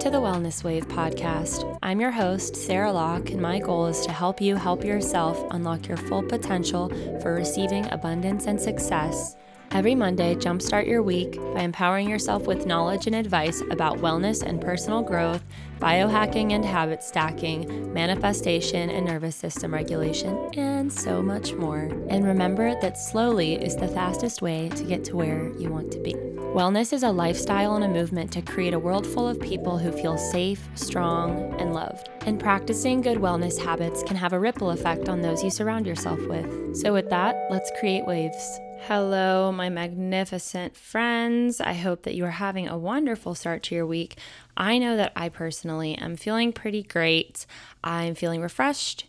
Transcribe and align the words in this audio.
To 0.00 0.08
the 0.08 0.16
Wellness 0.16 0.64
Wave 0.64 0.88
podcast. 0.88 1.78
I'm 1.82 2.00
your 2.00 2.10
host, 2.10 2.56
Sarah 2.56 2.90
Locke, 2.90 3.32
and 3.32 3.42
my 3.42 3.58
goal 3.58 3.84
is 3.84 4.00
to 4.06 4.12
help 4.12 4.40
you 4.40 4.56
help 4.56 4.82
yourself 4.82 5.38
unlock 5.50 5.88
your 5.88 5.98
full 5.98 6.22
potential 6.22 6.88
for 7.20 7.34
receiving 7.34 7.84
abundance 7.92 8.46
and 8.46 8.58
success. 8.58 9.36
Every 9.72 9.94
Monday, 9.94 10.34
jumpstart 10.34 10.88
your 10.88 11.00
week 11.00 11.36
by 11.54 11.60
empowering 11.60 12.08
yourself 12.08 12.44
with 12.48 12.66
knowledge 12.66 13.06
and 13.06 13.14
advice 13.14 13.62
about 13.70 13.98
wellness 13.98 14.42
and 14.42 14.60
personal 14.60 15.00
growth, 15.00 15.44
biohacking 15.78 16.52
and 16.52 16.64
habit 16.64 17.04
stacking, 17.04 17.92
manifestation 17.94 18.90
and 18.90 19.06
nervous 19.06 19.36
system 19.36 19.72
regulation, 19.72 20.36
and 20.54 20.92
so 20.92 21.22
much 21.22 21.52
more. 21.52 21.88
And 22.08 22.26
remember 22.26 22.74
that 22.80 22.98
slowly 22.98 23.54
is 23.54 23.76
the 23.76 23.86
fastest 23.86 24.42
way 24.42 24.70
to 24.70 24.82
get 24.82 25.04
to 25.04 25.16
where 25.16 25.52
you 25.56 25.68
want 25.68 25.92
to 25.92 26.00
be. 26.00 26.14
Wellness 26.14 26.92
is 26.92 27.04
a 27.04 27.12
lifestyle 27.12 27.76
and 27.76 27.84
a 27.84 27.88
movement 27.88 28.32
to 28.32 28.42
create 28.42 28.74
a 28.74 28.78
world 28.78 29.06
full 29.06 29.28
of 29.28 29.38
people 29.38 29.78
who 29.78 29.92
feel 29.92 30.18
safe, 30.18 30.68
strong, 30.74 31.54
and 31.60 31.74
loved. 31.74 32.10
And 32.26 32.40
practicing 32.40 33.02
good 33.02 33.18
wellness 33.18 33.56
habits 33.56 34.02
can 34.02 34.16
have 34.16 34.32
a 34.32 34.40
ripple 34.40 34.72
effect 34.72 35.08
on 35.08 35.22
those 35.22 35.44
you 35.44 35.50
surround 35.50 35.86
yourself 35.86 36.20
with. 36.26 36.76
So, 36.76 36.92
with 36.92 37.08
that, 37.10 37.46
let's 37.50 37.70
create 37.78 38.04
waves. 38.04 38.60
Hello, 38.84 39.52
my 39.52 39.68
magnificent 39.68 40.74
friends. 40.74 41.60
I 41.60 41.74
hope 41.74 42.02
that 42.02 42.14
you 42.14 42.24
are 42.24 42.30
having 42.30 42.66
a 42.66 42.78
wonderful 42.78 43.34
start 43.34 43.62
to 43.64 43.74
your 43.74 43.86
week. 43.86 44.18
I 44.56 44.78
know 44.78 44.96
that 44.96 45.12
I 45.14 45.28
personally 45.28 45.94
am 45.96 46.16
feeling 46.16 46.52
pretty 46.52 46.82
great. 46.82 47.46
I'm 47.84 48.14
feeling 48.14 48.40
refreshed, 48.40 49.04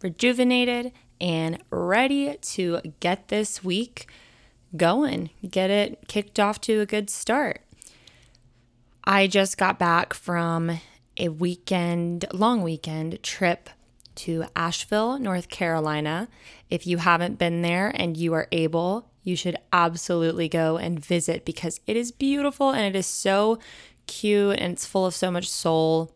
rejuvenated, 0.00 0.92
and 1.20 1.62
ready 1.70 2.36
to 2.40 2.80
get 3.00 3.28
this 3.28 3.62
week 3.62 4.06
going, 4.76 5.30
get 5.48 5.70
it 5.70 6.06
kicked 6.08 6.38
off 6.38 6.60
to 6.62 6.80
a 6.80 6.86
good 6.86 7.10
start. 7.10 7.60
I 9.04 9.26
just 9.26 9.58
got 9.58 9.78
back 9.78 10.14
from 10.14 10.80
a 11.16 11.28
weekend, 11.28 12.24
long 12.32 12.62
weekend 12.62 13.22
trip 13.22 13.68
to 14.20 14.44
Asheville, 14.54 15.18
North 15.18 15.48
Carolina. 15.48 16.28
If 16.68 16.86
you 16.86 16.98
haven't 16.98 17.38
been 17.38 17.62
there 17.62 17.90
and 17.94 18.16
you 18.16 18.34
are 18.34 18.48
able, 18.52 19.08
you 19.22 19.34
should 19.34 19.56
absolutely 19.72 20.48
go 20.48 20.76
and 20.76 21.04
visit 21.04 21.44
because 21.44 21.80
it 21.86 21.96
is 21.96 22.12
beautiful 22.12 22.70
and 22.70 22.84
it 22.84 22.98
is 22.98 23.06
so 23.06 23.58
cute 24.06 24.58
and 24.58 24.72
it's 24.74 24.84
full 24.84 25.06
of 25.06 25.14
so 25.14 25.30
much 25.30 25.48
soul. 25.48 26.12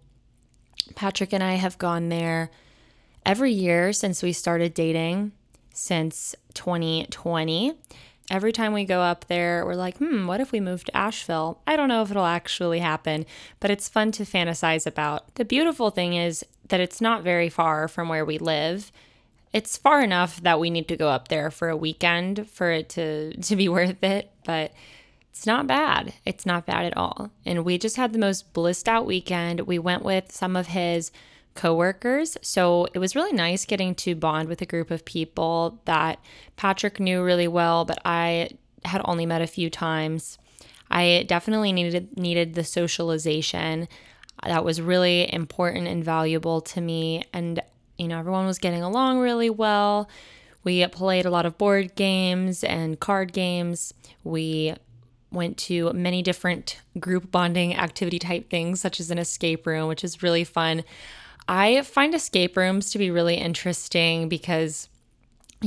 Patrick 0.94 1.32
and 1.32 1.42
I 1.42 1.54
have 1.54 1.78
gone 1.78 2.10
there 2.10 2.50
every 3.24 3.52
year 3.52 3.92
since 3.92 4.22
we 4.22 4.32
started 4.34 4.74
dating, 4.74 5.32
since 5.72 6.34
2020. 6.52 7.72
Every 8.30 8.52
time 8.52 8.72
we 8.72 8.84
go 8.84 9.00
up 9.00 9.26
there, 9.28 9.64
we're 9.64 9.74
like, 9.74 9.98
hmm, 9.98 10.26
what 10.26 10.40
if 10.40 10.52
we 10.52 10.60
moved 10.60 10.86
to 10.86 10.96
Asheville? 10.96 11.60
I 11.66 11.76
don't 11.76 11.88
know 11.88 12.02
if 12.02 12.10
it'll 12.10 12.24
actually 12.24 12.80
happen, 12.80 13.24
but 13.60 13.70
it's 13.70 13.88
fun 13.88 14.12
to 14.12 14.24
fantasize 14.24 14.86
about. 14.86 15.34
The 15.36 15.44
beautiful 15.44 15.90
thing 15.90 16.14
is 16.14 16.44
that 16.68 16.80
it's 16.80 17.00
not 17.00 17.22
very 17.22 17.48
far 17.48 17.88
from 17.88 18.08
where 18.08 18.24
we 18.24 18.38
live. 18.38 18.90
It's 19.52 19.76
far 19.76 20.02
enough 20.02 20.40
that 20.42 20.58
we 20.58 20.70
need 20.70 20.88
to 20.88 20.96
go 20.96 21.08
up 21.08 21.28
there 21.28 21.50
for 21.50 21.68
a 21.68 21.76
weekend 21.76 22.48
for 22.50 22.70
it 22.70 22.88
to, 22.90 23.36
to 23.40 23.56
be 23.56 23.68
worth 23.68 24.02
it, 24.02 24.30
but 24.44 24.72
it's 25.30 25.46
not 25.46 25.66
bad. 25.66 26.14
It's 26.24 26.46
not 26.46 26.66
bad 26.66 26.84
at 26.84 26.96
all. 26.96 27.30
And 27.44 27.64
we 27.64 27.76
just 27.76 27.96
had 27.96 28.12
the 28.12 28.18
most 28.18 28.52
blissed 28.52 28.88
out 28.88 29.04
weekend. 29.06 29.62
We 29.62 29.78
went 29.78 30.04
with 30.04 30.30
some 30.30 30.54
of 30.54 30.68
his 30.68 31.10
coworkers. 31.54 32.36
So 32.42 32.86
it 32.94 32.98
was 32.98 33.16
really 33.16 33.32
nice 33.32 33.64
getting 33.64 33.94
to 33.96 34.14
bond 34.14 34.48
with 34.48 34.62
a 34.62 34.66
group 34.66 34.90
of 34.90 35.04
people 35.04 35.80
that 35.84 36.18
Patrick 36.56 37.00
knew 37.00 37.22
really 37.22 37.48
well, 37.48 37.84
but 37.84 38.00
I 38.04 38.50
had 38.84 39.02
only 39.04 39.26
met 39.26 39.42
a 39.42 39.46
few 39.46 39.70
times. 39.70 40.38
I 40.90 41.24
definitely 41.26 41.72
needed 41.72 42.16
needed 42.16 42.54
the 42.54 42.64
socialization. 42.64 43.88
That 44.42 44.64
was 44.64 44.80
really 44.80 45.32
important 45.32 45.86
and 45.86 46.04
valuable 46.04 46.60
to 46.62 46.80
me 46.80 47.24
and 47.32 47.60
you 47.96 48.08
know 48.08 48.18
everyone 48.18 48.46
was 48.46 48.58
getting 48.58 48.82
along 48.82 49.20
really 49.20 49.50
well. 49.50 50.08
We 50.64 50.86
played 50.86 51.26
a 51.26 51.30
lot 51.30 51.46
of 51.46 51.58
board 51.58 51.94
games 51.94 52.64
and 52.64 52.98
card 52.98 53.32
games. 53.32 53.92
We 54.24 54.74
went 55.30 55.58
to 55.58 55.92
many 55.92 56.22
different 56.22 56.80
group 56.98 57.30
bonding 57.30 57.74
activity 57.74 58.18
type 58.18 58.48
things 58.48 58.80
such 58.80 59.00
as 59.00 59.10
an 59.10 59.18
escape 59.18 59.66
room, 59.66 59.88
which 59.88 60.04
is 60.04 60.22
really 60.22 60.44
fun. 60.44 60.84
I 61.46 61.82
find 61.82 62.14
escape 62.14 62.56
rooms 62.56 62.90
to 62.90 62.98
be 62.98 63.10
really 63.10 63.34
interesting 63.34 64.28
because 64.28 64.88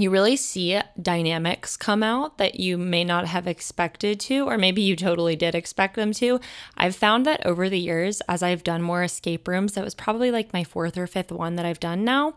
you 0.02 0.10
really 0.10 0.36
see 0.36 0.80
dynamics 1.02 1.78
come 1.78 2.04
out 2.04 2.38
that 2.38 2.60
you 2.60 2.78
may 2.78 3.04
not 3.04 3.28
have 3.28 3.48
expected 3.48 4.20
to, 4.22 4.46
or 4.46 4.58
maybe 4.58 4.82
you 4.82 4.96
totally 4.96 5.36
did 5.36 5.56
expect 5.56 5.96
them 5.96 6.14
to. 6.14 6.40
I've 6.76 6.96
found 6.96 7.26
that 7.26 7.46
over 7.46 7.70
the 7.70 7.80
years, 7.80 8.22
as 8.28 8.44
I've 8.44 8.64
done 8.64 8.82
more 8.82 9.04
escape 9.04 9.48
rooms, 9.48 9.74
that 9.74 9.84
was 9.84 9.96
probably 9.96 10.32
like 10.32 10.54
my 10.54 10.64
fourth 10.64 10.98
or 10.98 11.08
fifth 11.08 11.32
one 11.32 11.56
that 11.56 11.66
I've 11.66 11.80
done 11.80 12.04
now. 12.04 12.36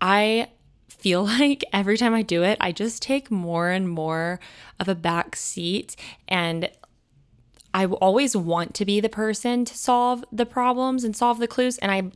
I 0.00 0.48
feel 0.88 1.24
like 1.38 1.64
every 1.72 1.96
time 1.96 2.14
I 2.14 2.22
do 2.22 2.42
it, 2.42 2.58
I 2.60 2.72
just 2.72 3.02
take 3.02 3.30
more 3.30 3.70
and 3.70 3.88
more 3.88 4.40
of 4.80 4.88
a 4.88 4.94
back 4.94 5.36
seat 5.36 5.96
and 6.28 6.70
I 7.74 7.86
always 7.86 8.36
want 8.36 8.72
to 8.74 8.84
be 8.84 9.00
the 9.00 9.08
person 9.08 9.64
to 9.64 9.76
solve 9.76 10.24
the 10.30 10.46
problems 10.46 11.02
and 11.02 11.16
solve 11.16 11.40
the 11.40 11.48
clues. 11.48 11.76
And 11.78 11.90
I 11.90 12.12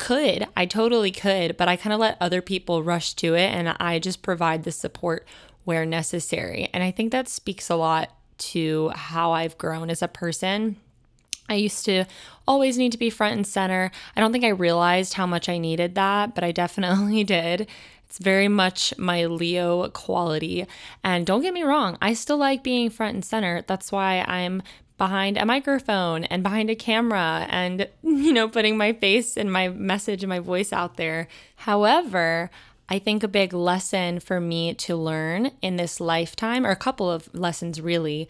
could, 0.00 0.48
I 0.56 0.66
totally 0.66 1.12
could, 1.12 1.56
but 1.56 1.68
I 1.68 1.76
kind 1.76 1.92
of 1.92 2.00
let 2.00 2.16
other 2.20 2.40
people 2.40 2.82
rush 2.82 3.12
to 3.14 3.34
it 3.34 3.52
and 3.52 3.76
I 3.78 3.98
just 3.98 4.22
provide 4.22 4.64
the 4.64 4.72
support 4.72 5.26
where 5.64 5.84
necessary. 5.84 6.68
And 6.72 6.82
I 6.82 6.90
think 6.90 7.12
that 7.12 7.28
speaks 7.28 7.68
a 7.68 7.76
lot 7.76 8.10
to 8.38 8.88
how 8.94 9.32
I've 9.32 9.58
grown 9.58 9.90
as 9.90 10.00
a 10.00 10.08
person. 10.08 10.76
I 11.50 11.54
used 11.54 11.84
to 11.84 12.06
always 12.48 12.78
need 12.78 12.92
to 12.92 12.98
be 12.98 13.10
front 13.10 13.36
and 13.36 13.46
center. 13.46 13.90
I 14.16 14.20
don't 14.20 14.32
think 14.32 14.44
I 14.44 14.48
realized 14.48 15.14
how 15.14 15.26
much 15.26 15.48
I 15.48 15.58
needed 15.58 15.94
that, 15.96 16.34
but 16.34 16.42
I 16.42 16.50
definitely 16.64 17.22
did. 17.22 17.68
It's 18.06 18.18
very 18.18 18.48
much 18.48 18.94
my 18.96 19.26
Leo 19.26 19.88
quality. 19.90 20.66
And 21.04 21.26
don't 21.26 21.42
get 21.42 21.54
me 21.54 21.62
wrong, 21.62 21.98
I 22.00 22.14
still 22.14 22.38
like 22.38 22.64
being 22.64 22.88
front 22.88 23.14
and 23.14 23.24
center. 23.24 23.62
That's 23.66 23.92
why 23.92 24.24
I'm 24.26 24.62
behind 25.00 25.38
a 25.38 25.46
microphone 25.46 26.24
and 26.24 26.42
behind 26.42 26.68
a 26.68 26.74
camera 26.74 27.46
and, 27.48 27.88
you 28.02 28.34
know, 28.34 28.46
putting 28.46 28.76
my 28.76 28.92
face 28.92 29.34
and 29.34 29.50
my 29.50 29.66
message 29.66 30.22
and 30.22 30.28
my 30.28 30.38
voice 30.38 30.74
out 30.74 30.98
there. 30.98 31.26
However, 31.56 32.50
I 32.86 32.98
think 32.98 33.22
a 33.22 33.28
big 33.28 33.54
lesson 33.54 34.20
for 34.20 34.42
me 34.42 34.74
to 34.74 34.94
learn 34.94 35.52
in 35.62 35.76
this 35.76 36.00
lifetime, 36.00 36.66
or 36.66 36.70
a 36.70 36.76
couple 36.76 37.10
of 37.10 37.34
lessons 37.34 37.80
really. 37.80 38.28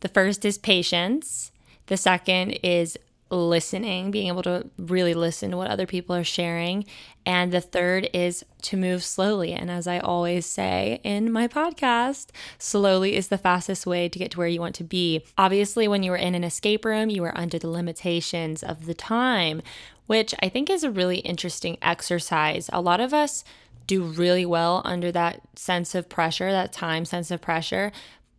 The 0.00 0.08
first 0.08 0.44
is 0.44 0.56
patience. 0.56 1.50
The 1.86 1.96
second 1.96 2.52
is 2.62 2.96
listening, 3.34 4.10
being 4.10 4.28
able 4.28 4.42
to 4.42 4.68
really 4.78 5.14
listen 5.14 5.50
to 5.50 5.56
what 5.56 5.70
other 5.70 5.86
people 5.86 6.14
are 6.14 6.24
sharing. 6.24 6.84
And 7.26 7.52
the 7.52 7.60
third 7.60 8.08
is 8.12 8.44
to 8.62 8.76
move 8.76 9.02
slowly. 9.02 9.52
And 9.52 9.70
as 9.70 9.86
I 9.86 9.98
always 9.98 10.46
say 10.46 11.00
in 11.04 11.32
my 11.32 11.48
podcast, 11.48 12.28
slowly 12.58 13.16
is 13.16 13.28
the 13.28 13.38
fastest 13.38 13.86
way 13.86 14.08
to 14.08 14.18
get 14.18 14.32
to 14.32 14.38
where 14.38 14.48
you 14.48 14.60
want 14.60 14.74
to 14.76 14.84
be. 14.84 15.24
Obviously, 15.38 15.88
when 15.88 16.02
you 16.02 16.10
were 16.10 16.16
in 16.16 16.34
an 16.34 16.44
escape 16.44 16.84
room, 16.84 17.10
you 17.10 17.22
were 17.22 17.36
under 17.36 17.58
the 17.58 17.70
limitations 17.70 18.62
of 18.62 18.86
the 18.86 18.94
time, 18.94 19.62
which 20.06 20.34
I 20.42 20.48
think 20.48 20.68
is 20.68 20.84
a 20.84 20.90
really 20.90 21.18
interesting 21.18 21.78
exercise. 21.80 22.68
A 22.72 22.80
lot 22.80 23.00
of 23.00 23.14
us 23.14 23.44
do 23.86 24.02
really 24.02 24.46
well 24.46 24.82
under 24.84 25.12
that 25.12 25.40
sense 25.56 25.94
of 25.94 26.08
pressure, 26.08 26.50
that 26.50 26.72
time 26.72 27.04
sense 27.04 27.30
of 27.30 27.40
pressure. 27.40 27.92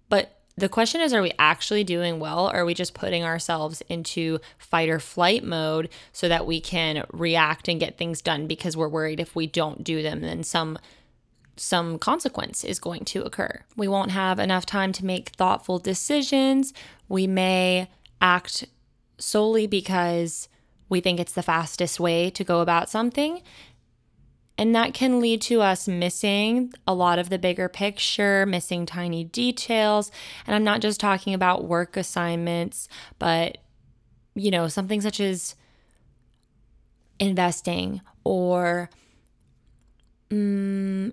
But 0.10 0.40
the 0.58 0.70
question 0.70 1.02
is, 1.02 1.14
are 1.14 1.22
we 1.22 1.34
actually 1.38 1.84
doing 1.84 2.20
well? 2.20 2.50
Or 2.50 2.56
are 2.56 2.66
we 2.66 2.74
just 2.74 2.94
putting 2.94 3.24
ourselves 3.24 3.82
into 3.90 4.40
fight 4.58 4.90
or 4.90 5.00
flight 5.00 5.44
mode 5.44 5.90
so 6.14 6.30
that 6.30 6.46
we 6.46 6.62
can 6.62 7.06
react 7.12 7.68
and 7.68 7.80
get 7.80 7.98
things 7.98 8.22
done 8.22 8.48
because 8.48 8.78
we're 8.78 8.88
worried 8.88 9.20
if 9.20 9.36
we 9.36 9.48
don't 9.48 9.84
do 9.84 10.02
them, 10.02 10.22
then 10.22 10.44
some 10.44 10.78
some 11.58 11.98
consequence 11.98 12.66
is 12.66 12.80
going 12.80 13.06
to 13.06 13.24
occur. 13.24 13.64
We 13.78 13.88
won't 13.88 14.12
have 14.12 14.40
enough 14.40 14.66
time 14.66 14.92
to 14.94 15.06
make 15.06 15.30
thoughtful 15.30 15.80
decisions. 15.80 16.74
We 17.08 17.28
may 17.28 17.90
act 18.22 18.66
solely 19.18 19.66
because 19.66 20.50
we 20.90 21.00
think 21.00 21.18
it's 21.20 21.32
the 21.32 21.44
fastest 21.44 21.98
way 21.98 22.30
to 22.32 22.44
go 22.44 22.60
about 22.60 22.90
something. 22.90 23.42
And 24.58 24.74
that 24.74 24.94
can 24.94 25.20
lead 25.20 25.42
to 25.44 25.62
us 25.62 25.88
missing 25.88 26.72
a 26.88 26.94
lot 26.94 27.20
of 27.20 27.30
the 27.30 27.38
bigger 27.38 27.68
picture, 27.68 28.46
missing 28.46 28.86
tiny 28.86 29.26
details. 29.26 30.12
And 30.48 30.56
I'm 30.56 30.64
not 30.64 30.82
just 30.82 31.00
talking 31.00 31.34
about 31.34 31.66
work 31.66 31.98
assignments, 31.98 32.88
but, 33.20 33.58
you 34.34 34.52
know, 34.52 34.70
something 34.70 35.02
such 35.02 35.20
as 35.20 35.56
investing 37.20 38.02
or, 38.24 38.90
um, 40.32 41.12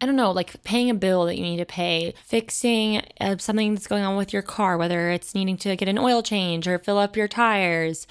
I 0.00 0.06
don't 0.06 0.16
know, 0.16 0.32
like 0.32 0.62
paying 0.64 0.90
a 0.90 0.94
bill 0.94 1.24
that 1.24 1.36
you 1.36 1.42
need 1.42 1.56
to 1.56 1.64
pay, 1.64 2.12
fixing 2.22 3.02
uh, 3.18 3.38
something 3.38 3.74
that's 3.74 3.86
going 3.86 4.04
on 4.04 4.16
with 4.16 4.34
your 4.34 4.42
car, 4.42 4.76
whether 4.76 5.08
it's 5.08 5.34
needing 5.34 5.56
to 5.58 5.74
get 5.76 5.88
an 5.88 5.98
oil 5.98 6.22
change 6.22 6.68
or 6.68 6.78
fill 6.78 6.98
up 6.98 7.16
your 7.16 7.28
tires, 7.28 8.06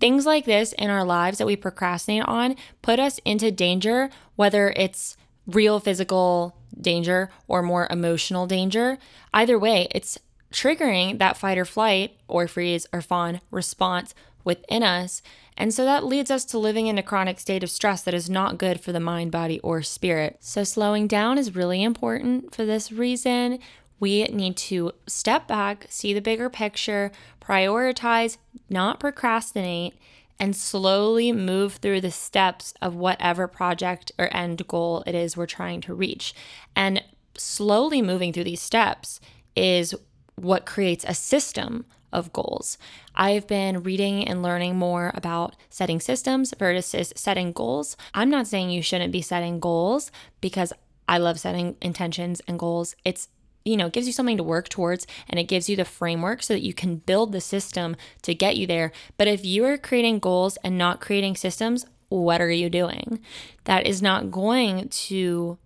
Things 0.00 0.26
like 0.26 0.44
this 0.44 0.72
in 0.74 0.90
our 0.90 1.04
lives 1.04 1.38
that 1.38 1.46
we 1.46 1.56
procrastinate 1.56 2.24
on 2.26 2.56
put 2.82 2.98
us 2.98 3.18
into 3.24 3.50
danger, 3.50 4.10
whether 4.36 4.72
it's 4.76 5.16
real 5.46 5.80
physical 5.80 6.56
danger 6.80 7.30
or 7.46 7.62
more 7.62 7.86
emotional 7.90 8.46
danger. 8.46 8.98
Either 9.32 9.58
way, 9.58 9.88
it's 9.90 10.18
triggering 10.52 11.18
that 11.18 11.36
fight 11.36 11.58
or 11.58 11.64
flight 11.64 12.16
or 12.28 12.46
freeze 12.46 12.86
or 12.92 13.00
fawn 13.00 13.40
response 13.50 14.14
within 14.44 14.82
us. 14.82 15.22
And 15.56 15.72
so 15.72 15.84
that 15.84 16.04
leads 16.04 16.30
us 16.30 16.44
to 16.46 16.58
living 16.58 16.86
in 16.86 16.98
a 16.98 17.02
chronic 17.02 17.38
state 17.38 17.62
of 17.62 17.70
stress 17.70 18.02
that 18.02 18.14
is 18.14 18.28
not 18.28 18.58
good 18.58 18.80
for 18.80 18.92
the 18.92 19.00
mind, 19.00 19.30
body, 19.30 19.60
or 19.60 19.82
spirit. 19.82 20.38
So, 20.40 20.64
slowing 20.64 21.06
down 21.06 21.38
is 21.38 21.54
really 21.54 21.82
important 21.82 22.54
for 22.54 22.64
this 22.64 22.90
reason. 22.90 23.60
We 24.00 24.24
need 24.24 24.56
to 24.56 24.92
step 25.06 25.46
back, 25.46 25.86
see 25.88 26.12
the 26.12 26.20
bigger 26.20 26.50
picture, 26.50 27.12
prioritize, 27.40 28.36
not 28.68 29.00
procrastinate, 29.00 29.94
and 30.38 30.56
slowly 30.56 31.32
move 31.32 31.74
through 31.74 32.00
the 32.00 32.10
steps 32.10 32.74
of 32.82 32.94
whatever 32.94 33.46
project 33.46 34.12
or 34.18 34.34
end 34.36 34.66
goal 34.66 35.04
it 35.06 35.14
is 35.14 35.36
we're 35.36 35.46
trying 35.46 35.80
to 35.82 35.94
reach. 35.94 36.34
And 36.74 37.02
slowly 37.36 38.02
moving 38.02 38.32
through 38.32 38.44
these 38.44 38.60
steps 38.62 39.20
is 39.54 39.94
what 40.36 40.66
creates 40.66 41.04
a 41.06 41.14
system 41.14 41.84
of 42.12 42.32
goals. 42.32 42.78
I've 43.14 43.46
been 43.46 43.82
reading 43.82 44.26
and 44.26 44.42
learning 44.42 44.76
more 44.76 45.12
about 45.14 45.56
setting 45.68 46.00
systems 46.00 46.54
versus 46.58 47.12
setting 47.16 47.52
goals. 47.52 47.96
I'm 48.14 48.30
not 48.30 48.46
saying 48.46 48.70
you 48.70 48.82
shouldn't 48.82 49.12
be 49.12 49.22
setting 49.22 49.60
goals 49.60 50.10
because 50.40 50.72
I 51.08 51.18
love 51.18 51.38
setting 51.38 51.76
intentions 51.82 52.40
and 52.46 52.58
goals. 52.58 52.96
It's 53.04 53.28
you 53.64 53.76
know, 53.76 53.86
it 53.86 53.92
gives 53.92 54.06
you 54.06 54.12
something 54.12 54.36
to 54.36 54.42
work 54.42 54.68
towards 54.68 55.06
and 55.28 55.40
it 55.40 55.44
gives 55.44 55.68
you 55.68 55.76
the 55.76 55.84
framework 55.84 56.42
so 56.42 56.54
that 56.54 56.64
you 56.64 56.74
can 56.74 56.96
build 56.96 57.32
the 57.32 57.40
system 57.40 57.96
to 58.22 58.34
get 58.34 58.56
you 58.56 58.66
there. 58.66 58.92
But 59.16 59.28
if 59.28 59.44
you 59.44 59.64
are 59.64 59.78
creating 59.78 60.18
goals 60.18 60.58
and 60.62 60.76
not 60.76 61.00
creating 61.00 61.36
systems, 61.36 61.86
what 62.08 62.40
are 62.40 62.50
you 62.50 62.68
doing? 62.68 63.20
That 63.64 63.86
is 63.86 64.02
not 64.02 64.30
going 64.30 64.88
to 64.88 65.58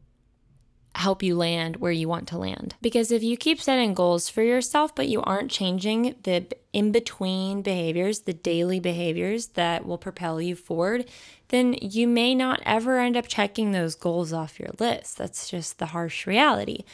help 0.94 1.22
you 1.22 1.36
land 1.36 1.76
where 1.76 1.92
you 1.92 2.08
want 2.08 2.26
to 2.28 2.38
land. 2.38 2.74
Because 2.80 3.12
if 3.12 3.22
you 3.22 3.36
keep 3.36 3.60
setting 3.60 3.94
goals 3.94 4.28
for 4.28 4.42
yourself, 4.42 4.94
but 4.94 5.08
you 5.08 5.22
aren't 5.22 5.50
changing 5.50 6.16
the 6.22 6.46
in 6.72 6.92
between 6.92 7.62
behaviors, 7.62 8.20
the 8.20 8.32
daily 8.32 8.80
behaviors 8.80 9.48
that 9.48 9.86
will 9.86 9.98
propel 9.98 10.40
you 10.40 10.54
forward, 10.54 11.08
then 11.48 11.74
you 11.80 12.06
may 12.06 12.34
not 12.34 12.60
ever 12.64 12.98
end 12.98 13.16
up 13.16 13.26
checking 13.26 13.72
those 13.72 13.94
goals 13.94 14.32
off 14.32 14.60
your 14.60 14.70
list. 14.78 15.16
That's 15.16 15.48
just 15.48 15.78
the 15.78 15.86
harsh 15.86 16.26
reality. 16.26 16.84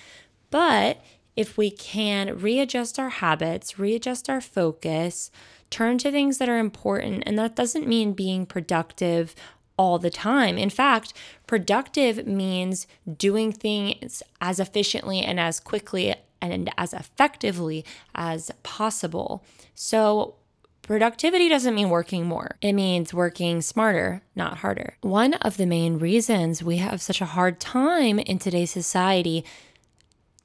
But 0.50 1.02
if 1.36 1.56
we 1.56 1.70
can 1.70 2.38
readjust 2.38 2.98
our 2.98 3.08
habits, 3.08 3.78
readjust 3.78 4.30
our 4.30 4.40
focus, 4.40 5.30
turn 5.70 5.98
to 5.98 6.10
things 6.10 6.38
that 6.38 6.48
are 6.48 6.58
important, 6.58 7.24
and 7.26 7.38
that 7.38 7.56
doesn't 7.56 7.88
mean 7.88 8.12
being 8.12 8.46
productive 8.46 9.34
all 9.76 9.98
the 9.98 10.10
time. 10.10 10.56
In 10.56 10.70
fact, 10.70 11.12
productive 11.46 12.26
means 12.26 12.86
doing 13.16 13.50
things 13.50 14.22
as 14.40 14.60
efficiently 14.60 15.20
and 15.20 15.40
as 15.40 15.58
quickly 15.58 16.14
and 16.40 16.70
as 16.78 16.92
effectively 16.92 17.84
as 18.14 18.50
possible. 18.62 19.44
So, 19.74 20.36
Productivity 20.84 21.48
doesn't 21.48 21.74
mean 21.74 21.88
working 21.88 22.26
more. 22.26 22.58
It 22.60 22.74
means 22.74 23.14
working 23.14 23.62
smarter, 23.62 24.20
not 24.36 24.58
harder. 24.58 24.98
One 25.00 25.32
of 25.32 25.56
the 25.56 25.64
main 25.64 25.98
reasons 25.98 26.62
we 26.62 26.76
have 26.76 27.00
such 27.00 27.22
a 27.22 27.24
hard 27.24 27.58
time 27.58 28.18
in 28.18 28.38
today's 28.38 28.70
society 28.70 29.46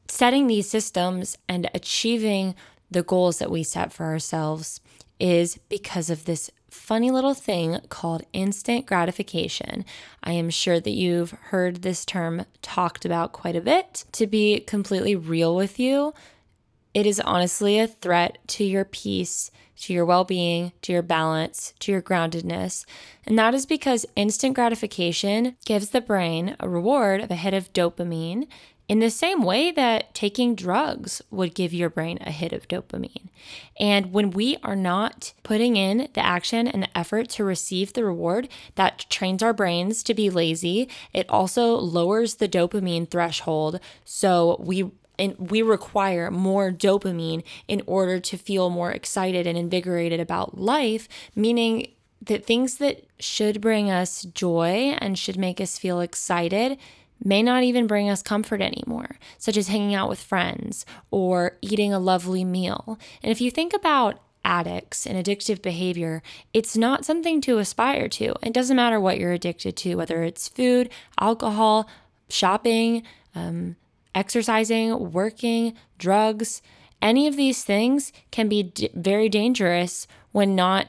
setting 0.09 0.47
these 0.47 0.69
systems 0.69 1.37
and 1.47 1.69
achieving 1.73 2.55
the 2.91 3.03
goals 3.03 3.39
that 3.39 3.51
we 3.51 3.63
set 3.63 3.93
for 3.93 4.05
ourselves 4.05 4.81
is 5.19 5.59
because 5.69 6.09
of 6.09 6.25
this 6.25 6.49
funny 6.69 7.11
little 7.11 7.33
thing 7.33 7.79
called 7.89 8.23
instant 8.33 8.85
gratification. 8.85 9.85
I 10.23 10.31
am 10.33 10.49
sure 10.49 10.79
that 10.79 10.91
you've 10.91 11.31
heard 11.31 11.81
this 11.81 12.05
term 12.05 12.45
talked 12.61 13.05
about 13.05 13.31
quite 13.31 13.55
a 13.55 13.61
bit. 13.61 14.05
To 14.13 14.27
be 14.27 14.61
completely 14.61 15.15
real 15.15 15.55
with 15.55 15.79
you, 15.79 16.13
it 16.93 17.05
is 17.05 17.19
honestly 17.19 17.79
a 17.79 17.87
threat 17.87 18.39
to 18.47 18.63
your 18.63 18.85
peace, 18.85 19.51
to 19.81 19.93
your 19.93 20.05
well 20.05 20.23
being, 20.23 20.71
to 20.81 20.91
your 20.91 21.01
balance, 21.01 21.73
to 21.79 21.91
your 21.91 22.01
groundedness. 22.01 22.85
And 23.25 23.37
that 23.37 23.53
is 23.53 23.65
because 23.65 24.05
instant 24.15 24.55
gratification 24.55 25.55
gives 25.65 25.89
the 25.89 26.01
brain 26.01 26.55
a 26.59 26.67
reward 26.67 27.21
of 27.21 27.31
a 27.31 27.35
hit 27.35 27.53
of 27.53 27.71
dopamine 27.73 28.47
in 28.89 28.99
the 28.99 29.11
same 29.11 29.43
way 29.43 29.71
that 29.71 30.13
taking 30.15 30.55
drugs 30.55 31.21
would 31.29 31.53
give 31.53 31.71
your 31.71 31.91
brain 31.91 32.17
a 32.21 32.31
hit 32.31 32.51
of 32.51 32.67
dopamine. 32.67 33.29
And 33.79 34.11
when 34.11 34.31
we 34.31 34.57
are 34.63 34.75
not 34.75 35.33
putting 35.43 35.77
in 35.77 36.09
the 36.13 36.25
action 36.25 36.67
and 36.67 36.81
the 36.81 36.97
effort 36.97 37.29
to 37.29 37.43
receive 37.43 37.93
the 37.93 38.03
reward, 38.03 38.49
that 38.75 39.05
trains 39.07 39.43
our 39.43 39.53
brains 39.53 40.01
to 40.03 40.15
be 40.15 40.31
lazy. 40.31 40.89
It 41.13 41.29
also 41.29 41.75
lowers 41.75 42.35
the 42.35 42.49
dopamine 42.49 43.07
threshold. 43.09 43.79
So 44.03 44.57
we 44.59 44.91
and 45.19 45.35
we 45.37 45.61
require 45.61 46.31
more 46.31 46.71
dopamine 46.71 47.43
in 47.67 47.83
order 47.85 48.19
to 48.21 48.37
feel 48.37 48.69
more 48.69 48.91
excited 48.91 49.45
and 49.45 49.57
invigorated 49.57 50.19
about 50.19 50.57
life, 50.57 51.09
meaning 51.35 51.91
that 52.21 52.45
things 52.45 52.77
that 52.77 53.05
should 53.19 53.59
bring 53.59 53.91
us 53.91 54.23
joy 54.23 54.95
and 54.97 55.19
should 55.19 55.37
make 55.37 55.59
us 55.59 55.77
feel 55.77 55.99
excited 55.99 56.77
may 57.23 57.43
not 57.43 57.63
even 57.63 57.87
bring 57.87 58.09
us 58.09 58.23
comfort 58.23 58.61
anymore, 58.61 59.17
such 59.37 59.57
as 59.57 59.67
hanging 59.67 59.93
out 59.93 60.09
with 60.09 60.21
friends 60.21 60.85
or 61.11 61.57
eating 61.61 61.93
a 61.93 61.99
lovely 61.99 62.43
meal. 62.43 62.97
And 63.21 63.31
if 63.31 63.41
you 63.41 63.51
think 63.51 63.73
about 63.73 64.19
addicts 64.45 65.05
and 65.05 65.23
addictive 65.23 65.61
behavior, 65.61 66.23
it's 66.53 66.77
not 66.77 67.05
something 67.05 67.41
to 67.41 67.57
aspire 67.57 68.07
to. 68.07 68.33
It 68.41 68.53
doesn't 68.53 68.75
matter 68.75 68.99
what 68.99 69.19
you're 69.19 69.33
addicted 69.33 69.75
to, 69.77 69.95
whether 69.95 70.23
it's 70.23 70.47
food, 70.47 70.89
alcohol, 71.19 71.89
shopping, 72.29 73.03
um, 73.35 73.75
exercising, 74.15 75.11
working, 75.11 75.73
drugs. 75.97 76.61
Any 77.01 77.27
of 77.27 77.35
these 77.35 77.63
things 77.63 78.11
can 78.31 78.49
be 78.49 78.63
d- 78.63 78.89
very 78.93 79.29
dangerous 79.29 80.07
when 80.31 80.55
not 80.55 80.87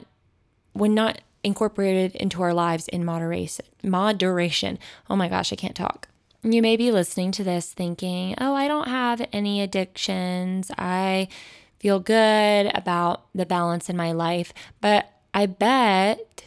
when 0.73 0.93
not 0.93 1.19
incorporated 1.43 2.15
into 2.15 2.41
our 2.41 2.53
lives 2.53 2.87
in 2.87 3.03
moderation. 3.03 3.65
Moderation. 3.83 4.79
Oh 5.09 5.15
my 5.15 5.27
gosh, 5.27 5.51
I 5.51 5.57
can't 5.57 5.75
talk. 5.75 6.07
You 6.43 6.63
may 6.63 6.75
be 6.75 6.91
listening 6.91 7.31
to 7.33 7.43
this 7.43 7.71
thinking, 7.71 8.33
oh, 8.39 8.55
I 8.55 8.67
don't 8.67 8.87
have 8.87 9.27
any 9.31 9.61
addictions. 9.61 10.71
I 10.75 11.27
feel 11.79 11.99
good 11.99 12.71
about 12.73 13.25
the 13.35 13.45
balance 13.45 13.89
in 13.89 13.95
my 13.95 14.11
life. 14.11 14.51
But 14.81 15.11
I 15.35 15.45
bet 15.45 16.45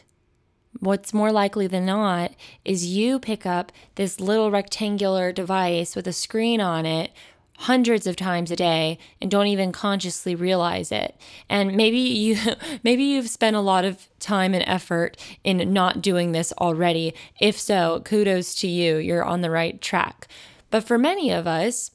what's 0.81 1.15
more 1.15 1.31
likely 1.31 1.69
than 1.69 1.87
not 1.87 2.33
is 2.65 2.87
you 2.87 3.21
pick 3.21 3.47
up 3.47 3.71
this 3.95 4.19
little 4.19 4.51
rectangular 4.51 5.33
device 5.33 5.95
with 5.95 6.09
a 6.09 6.13
screen 6.13 6.61
on 6.61 6.87
it 6.87 7.13
hundreds 7.59 8.07
of 8.07 8.17
times 8.17 8.51
a 8.51 8.57
day 8.57 8.99
and 9.21 9.31
don't 9.31 9.47
even 9.47 9.73
consciously 9.73 10.35
realize 10.35 10.91
it. 10.91 11.17
And 11.49 11.77
maybe 11.77 11.99
you 11.99 12.37
maybe 12.83 13.05
you've 13.05 13.29
spent 13.29 13.57
a 13.57 13.61
lot 13.61 13.85
of 13.85 14.09
time 14.19 14.55
and 14.55 14.65
effort 14.67 15.17
in 15.45 15.73
not 15.73 16.03
doing 16.03 16.33
this 16.33 16.53
already. 16.55 17.15
If 17.41 17.59
so, 17.59 18.01
kudos 18.05 18.55
to 18.57 18.69
you. 18.69 18.97
You're 18.97 19.25
on 19.25 19.41
the 19.41 19.51
right 19.51 19.81
track. 19.81 20.29
But 20.71 20.85
for 20.85 20.99
many 20.99 21.31
of 21.31 21.47
us, 21.47 21.93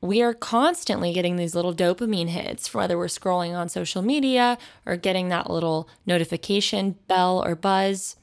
we 0.00 0.22
are 0.22 0.32
constantly 0.32 1.12
getting 1.12 1.36
these 1.36 1.54
little 1.54 1.74
dopamine 1.74 2.28
hits, 2.28 2.72
whether 2.72 2.96
we're 2.96 3.06
scrolling 3.06 3.54
on 3.54 3.68
social 3.68 4.02
media 4.02 4.56
or 4.86 4.96
getting 4.96 5.28
that 5.28 5.50
little 5.50 5.88
notification 6.06 6.96
bell 7.06 7.44
or 7.44 7.54
buzz. 7.54 8.16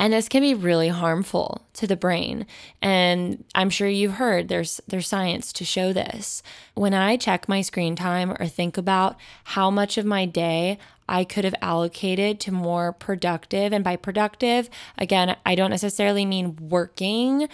And 0.00 0.14
this 0.14 0.30
can 0.30 0.40
be 0.40 0.54
really 0.54 0.88
harmful 0.88 1.60
to 1.74 1.86
the 1.86 1.94
brain. 1.94 2.46
And 2.80 3.44
I'm 3.54 3.68
sure 3.68 3.86
you've 3.86 4.14
heard 4.14 4.48
there's 4.48 4.80
there's 4.88 5.06
science 5.06 5.52
to 5.52 5.64
show 5.66 5.92
this. 5.92 6.42
When 6.72 6.94
I 6.94 7.18
check 7.18 7.50
my 7.50 7.60
screen 7.60 7.96
time 7.96 8.34
or 8.40 8.46
think 8.46 8.78
about 8.78 9.18
how 9.44 9.70
much 9.70 9.98
of 9.98 10.06
my 10.06 10.24
day 10.24 10.78
I 11.06 11.24
could 11.24 11.44
have 11.44 11.54
allocated 11.60 12.40
to 12.40 12.50
more 12.50 12.94
productive 12.94 13.74
and 13.74 13.84
by 13.84 13.96
productive, 13.96 14.70
again, 14.96 15.36
I 15.44 15.54
don't 15.54 15.68
necessarily 15.68 16.24
mean 16.24 16.56
working 16.56 17.50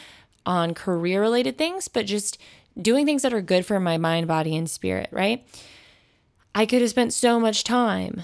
on 0.46 0.72
career 0.72 1.20
related 1.20 1.58
things, 1.58 1.88
but 1.88 2.06
just 2.06 2.38
doing 2.80 3.06
things 3.06 3.22
that 3.22 3.34
are 3.34 3.42
good 3.42 3.66
for 3.66 3.80
my 3.80 3.98
mind, 3.98 4.28
body 4.28 4.54
and 4.54 4.70
spirit, 4.70 5.08
right? 5.10 5.44
I 6.54 6.64
could 6.64 6.80
have 6.80 6.90
spent 6.90 7.12
so 7.12 7.40
much 7.40 7.64
time 7.64 8.22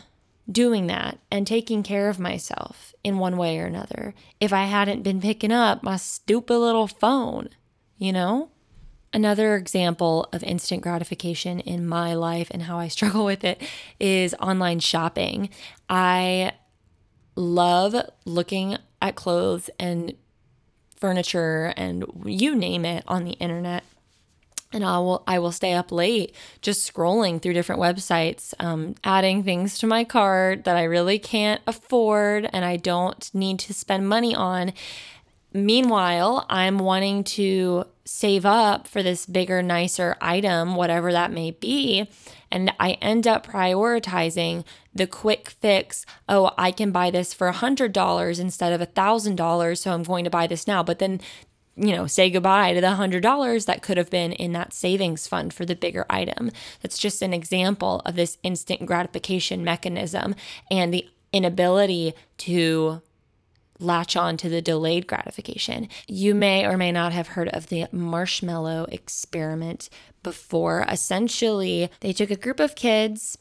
doing 0.50 0.86
that 0.88 1.18
and 1.30 1.46
taking 1.46 1.82
care 1.82 2.08
of 2.08 2.18
myself 2.18 2.94
in 3.04 3.18
one 3.18 3.36
way 3.36 3.58
or 3.58 3.66
another 3.66 4.14
if 4.40 4.52
I 4.52 4.64
hadn't 4.64 5.02
been 5.02 5.20
picking 5.20 5.52
up 5.52 5.82
my 5.82 5.96
stupid 5.96 6.58
little 6.58 6.88
phone, 6.88 7.48
you 7.96 8.12
know? 8.12 8.50
Another 9.14 9.56
example 9.56 10.28
of 10.32 10.42
instant 10.42 10.82
gratification 10.82 11.60
in 11.60 11.86
my 11.86 12.14
life 12.14 12.48
and 12.50 12.62
how 12.62 12.78
I 12.78 12.88
struggle 12.88 13.24
with 13.24 13.44
it 13.44 13.62
is 14.00 14.34
online 14.40 14.80
shopping. 14.80 15.50
I 15.88 16.52
love 17.36 17.94
looking 18.24 18.78
at 19.00 19.14
clothes 19.14 19.70
and 19.78 20.14
furniture 20.96 21.74
and 21.76 22.04
you 22.24 22.54
name 22.54 22.84
it 22.84 23.04
on 23.08 23.24
the 23.24 23.32
internet 23.32 23.84
and 24.72 24.84
I 24.84 24.98
will 24.98 25.22
I 25.26 25.38
will 25.38 25.52
stay 25.52 25.72
up 25.72 25.92
late 25.92 26.34
just 26.60 26.90
scrolling 26.90 27.40
through 27.40 27.54
different 27.54 27.80
websites, 27.80 28.54
um, 28.58 28.94
adding 29.04 29.42
things 29.42 29.78
to 29.78 29.86
my 29.86 30.04
cart 30.04 30.64
that 30.64 30.76
I 30.76 30.84
really 30.84 31.18
can't 31.18 31.60
afford 31.66 32.48
and 32.52 32.64
I 32.64 32.76
don't 32.76 33.30
need 33.34 33.58
to 33.60 33.74
spend 33.74 34.08
money 34.08 34.34
on. 34.34 34.72
Meanwhile, 35.54 36.46
I'm 36.48 36.78
wanting 36.78 37.24
to 37.24 37.84
save 38.04 38.44
up 38.44 38.88
for 38.88 39.02
this 39.02 39.26
bigger, 39.26 39.62
nicer 39.62 40.16
item, 40.20 40.74
whatever 40.74 41.12
that 41.12 41.30
may 41.30 41.50
be. 41.52 42.08
And 42.50 42.72
I 42.80 42.92
end 42.92 43.26
up 43.26 43.46
prioritizing 43.46 44.64
the 44.94 45.06
quick 45.06 45.50
fix. 45.50 46.04
Oh, 46.28 46.52
I 46.58 46.70
can 46.70 46.90
buy 46.90 47.10
this 47.10 47.32
for 47.32 47.50
$100 47.50 48.40
instead 48.40 48.72
of 48.72 48.94
$1,000. 48.94 49.78
So 49.78 49.92
I'm 49.92 50.02
going 50.02 50.24
to 50.24 50.30
buy 50.30 50.46
this 50.46 50.66
now. 50.66 50.82
But 50.82 50.98
then 50.98 51.20
you 51.76 51.92
know, 51.92 52.06
say 52.06 52.30
goodbye 52.30 52.74
to 52.74 52.80
the 52.80 52.86
$100 52.88 53.66
that 53.66 53.82
could 53.82 53.96
have 53.96 54.10
been 54.10 54.32
in 54.32 54.52
that 54.52 54.74
savings 54.74 55.26
fund 55.26 55.54
for 55.54 55.64
the 55.64 55.74
bigger 55.74 56.04
item. 56.10 56.50
That's 56.82 56.98
just 56.98 57.22
an 57.22 57.32
example 57.32 58.02
of 58.04 58.14
this 58.14 58.38
instant 58.42 58.84
gratification 58.86 59.64
mechanism 59.64 60.34
and 60.70 60.92
the 60.92 61.08
inability 61.32 62.12
to 62.38 63.00
latch 63.78 64.16
on 64.16 64.36
to 64.36 64.48
the 64.48 64.62
delayed 64.62 65.06
gratification. 65.06 65.88
You 66.06 66.34
may 66.34 66.64
or 66.64 66.76
may 66.76 66.92
not 66.92 67.12
have 67.12 67.28
heard 67.28 67.48
of 67.48 67.68
the 67.68 67.86
marshmallow 67.90 68.86
experiment 68.90 69.88
before. 70.22 70.84
Essentially, 70.88 71.90
they 72.00 72.12
took 72.12 72.30
a 72.30 72.36
group 72.36 72.60
of 72.60 72.74
kids 72.74 73.38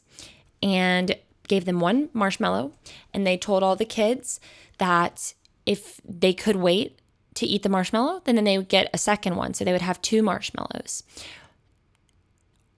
and 0.62 1.16
gave 1.48 1.64
them 1.64 1.80
one 1.80 2.08
marshmallow, 2.12 2.72
and 3.12 3.26
they 3.26 3.36
told 3.36 3.62
all 3.62 3.76
the 3.76 3.84
kids 3.84 4.40
that 4.78 5.34
if 5.66 6.00
they 6.04 6.32
could 6.32 6.56
wait 6.56 6.98
to 7.34 7.46
eat 7.46 7.62
the 7.62 7.68
marshmallow, 7.68 8.22
then 8.24 8.42
they 8.44 8.58
would 8.58 8.68
get 8.68 8.90
a 8.92 8.98
second 8.98 9.36
one. 9.36 9.54
So 9.54 9.64
they 9.64 9.72
would 9.72 9.82
have 9.82 10.02
two 10.02 10.22
marshmallows. 10.22 11.02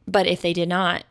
But 0.06 0.26
if 0.26 0.42
they 0.42 0.52
did 0.52 0.68
not, 0.68 1.04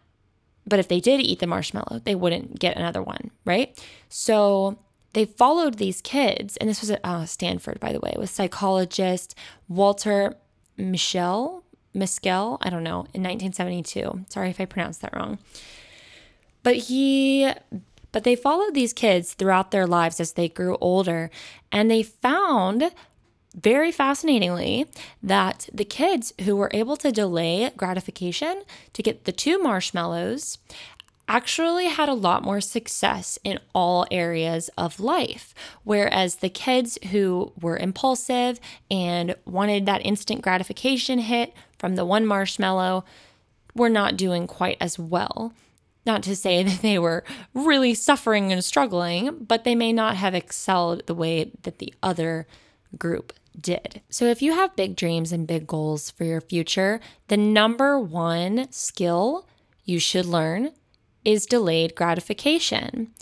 but 0.65 0.79
if 0.79 0.88
they 0.88 1.00
did 1.00 1.19
eat 1.19 1.39
the 1.39 1.47
marshmallow, 1.47 2.01
they 2.05 2.15
wouldn't 2.15 2.59
get 2.59 2.77
another 2.77 3.01
one, 3.01 3.31
right? 3.45 3.77
So 4.07 4.77
they 5.13 5.25
followed 5.25 5.77
these 5.77 6.01
kids, 6.01 6.57
and 6.57 6.69
this 6.69 6.81
was 6.81 6.91
at 6.91 7.01
uh, 7.03 7.25
Stanford, 7.25 7.79
by 7.79 7.91
the 7.91 8.00
way, 8.00 8.13
with 8.17 8.29
psychologist 8.29 9.35
Walter 9.67 10.35
Mischel, 10.77 11.63
Mischel, 11.93 12.57
I 12.62 12.69
don't 12.69 12.83
know, 12.83 13.05
in 13.13 13.21
1972. 13.21 14.25
Sorry 14.29 14.50
if 14.50 14.59
I 14.59 14.65
pronounced 14.65 15.01
that 15.01 15.15
wrong. 15.15 15.38
But 16.63 16.75
he, 16.75 17.51
but 18.12 18.23
they 18.23 18.35
followed 18.35 18.73
these 18.73 18.93
kids 18.93 19.33
throughout 19.33 19.71
their 19.71 19.85
lives 19.85 20.19
as 20.19 20.33
they 20.33 20.50
grew 20.50 20.77
older, 20.79 21.29
and 21.71 21.91
they 21.91 22.03
found 22.03 22.91
very 23.53 23.91
fascinatingly 23.91 24.88
that 25.22 25.69
the 25.74 25.86
kids 25.86 26.33
who 26.41 26.55
were 26.55 26.72
able 26.74 26.98
to 26.98 27.12
delay 27.12 27.72
gratification 27.77 28.63
to 28.93 29.03
get 29.03 29.25
the 29.25 29.31
two 29.31 29.60
marshmallows 29.60 30.57
actually 31.27 31.86
had 31.86 32.10
a 32.10 32.13
lot 32.13 32.43
more 32.43 32.60
success 32.60 33.39
in 33.43 33.60
all 33.74 34.05
areas 34.12 34.69
of 34.77 35.00
life. 35.00 35.53
Whereas 35.83 36.38
the 36.38 36.50
kids 36.50 36.98
who 37.12 37.53
were 37.60 37.77
impulsive 37.77 38.60
and 38.91 39.36
wanted 39.45 39.86
that 39.86 40.05
instant 40.05 40.41
gratification 40.41 41.19
hit 41.19 41.53
from 41.79 41.95
the 41.95 42.05
one 42.05 42.25
marshmallow 42.25 43.05
were 43.74 43.89
not 43.89 44.17
doing 44.17 44.48
quite 44.48 44.77
as 44.81 45.00
well. 45.00 45.53
Not 46.05 46.24
to 46.24 46.36
say 46.36 46.62
that 46.63 46.81
they 46.81 47.00
were 47.00 47.24
really 47.53 47.93
suffering 47.93 48.51
and 48.51 48.63
struggling, 48.63 49.45
but 49.45 49.63
they 49.63 49.75
may 49.75 49.93
not 49.93 50.17
have 50.17 50.36
excelled 50.36 51.07
the 51.07 51.15
way 51.15 51.51
that 51.63 51.79
the 51.79 51.93
other 52.03 52.45
group 52.98 53.33
did. 53.60 54.01
So, 54.10 54.25
if 54.25 54.41
you 54.41 54.53
have 54.53 54.75
big 54.75 54.95
dreams 54.95 55.31
and 55.31 55.48
big 55.48 55.67
goals 55.67 56.10
for 56.10 56.24
your 56.24 56.41
future, 56.41 57.00
the 57.27 57.38
number 57.38 58.00
one 58.00 58.72
skill 58.72 59.48
you 59.86 60.00
should 60.00 60.25
learn 60.25 60.72
is 61.25 61.45
delayed 61.45 61.95
gratification. 61.95 63.13